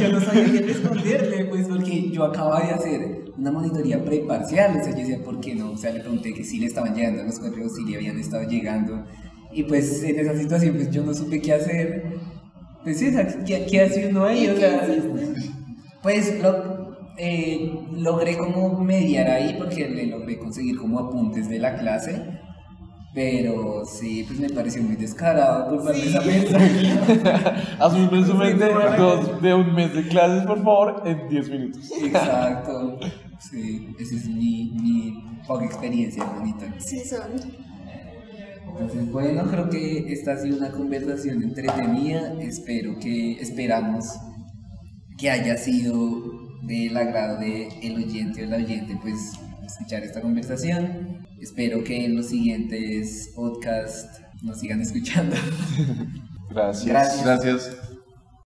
yo 0.00 0.08
no 0.08 0.20
sabía 0.20 0.52
qué 0.52 0.60
responderle, 0.60 1.44
pues 1.46 1.66
porque 1.68 2.10
yo 2.10 2.24
acababa 2.24 2.60
de 2.60 2.72
hacer 2.72 3.24
una 3.36 3.50
monitoría 3.50 4.04
preparcial, 4.04 4.76
o 4.80 4.84
sea, 4.84 4.92
yo 4.92 4.98
decía, 4.98 5.18
¿por 5.24 5.40
qué 5.40 5.54
no? 5.54 5.72
O 5.72 5.76
sea, 5.76 5.92
le 5.92 6.00
pregunté 6.00 6.32
que 6.32 6.44
si 6.44 6.58
le 6.58 6.66
estaban 6.66 6.94
llegando 6.94 7.24
los 7.24 7.38
correos, 7.38 7.74
si 7.74 7.84
le 7.84 7.96
habían 7.96 8.18
estado 8.18 8.48
llegando, 8.48 9.04
y 9.52 9.64
pues 9.64 10.02
en 10.02 10.18
esa 10.18 10.36
situación, 10.36 10.76
pues 10.76 10.90
yo 10.90 11.04
no 11.04 11.14
supe 11.14 11.40
qué 11.40 11.52
hacer. 11.52 12.04
Pues 12.82 12.98
sí, 12.98 13.08
o 13.08 13.12
sea, 13.12 13.44
¿qué, 13.44 13.66
qué 13.66 13.80
hace 13.80 14.08
uno 14.08 14.24
ahí? 14.24 14.48
O 14.48 14.56
sea, 14.56 14.86
pues 16.02 16.42
lo, 16.42 16.73
eh, 17.16 17.72
logré 17.92 18.36
como 18.36 18.78
mediar 18.80 19.30
ahí 19.30 19.56
porque 19.58 19.88
le 19.88 20.06
logré 20.06 20.38
conseguir 20.38 20.78
como 20.78 20.98
apuntes 20.98 21.48
de 21.48 21.58
la 21.58 21.76
clase 21.76 22.42
pero 23.14 23.84
sí, 23.84 24.24
pues 24.26 24.40
me 24.40 24.50
pareció 24.50 24.82
muy 24.82 24.96
descarado 24.96 25.70
por 25.70 25.84
parte 25.84 26.00
de 26.00 26.08
esa 26.08 26.20
mesa. 26.20 27.54
Hazme 27.78 28.08
un 28.08 28.10
resumen 28.10 28.58
de, 28.58 28.66
de 29.40 29.54
un 29.54 29.72
mes 29.72 29.94
de 29.94 30.08
clases, 30.08 30.44
por 30.44 30.58
favor, 30.64 31.02
en 31.06 31.28
10 31.28 31.50
minutos. 31.50 31.92
Exacto. 32.02 32.98
Sí, 33.38 33.94
esa 34.00 34.16
es 34.16 34.28
mi, 34.28 34.72
mi 34.72 35.14
poca 35.46 35.64
experiencia 35.64 36.24
bonita. 36.24 36.66
Sí, 36.78 37.04
son. 37.04 37.20
Entonces, 38.66 39.12
bueno, 39.12 39.44
creo 39.48 39.70
que 39.70 40.12
esta 40.12 40.32
ha 40.32 40.36
sido 40.38 40.56
una 40.56 40.72
conversación 40.72 41.40
entretenida. 41.40 42.34
Espero 42.40 42.98
que, 42.98 43.40
esperamos 43.40 44.06
que 45.16 45.30
haya 45.30 45.56
sido 45.56 46.43
del 46.66 46.96
agrado 46.96 47.38
del 47.38 47.68
el 47.82 47.96
oyente 47.96 48.44
o 48.44 48.46
la 48.46 48.56
oyente, 48.56 48.98
pues 49.00 49.32
escuchar 49.66 50.02
esta 50.02 50.20
conversación. 50.20 51.26
Espero 51.40 51.84
que 51.84 52.04
en 52.04 52.16
los 52.16 52.26
siguientes 52.26 53.32
podcasts 53.34 54.20
nos 54.42 54.60
sigan 54.60 54.80
escuchando. 54.80 55.36
Gracias. 56.50 57.24
Gracias. 57.24 57.93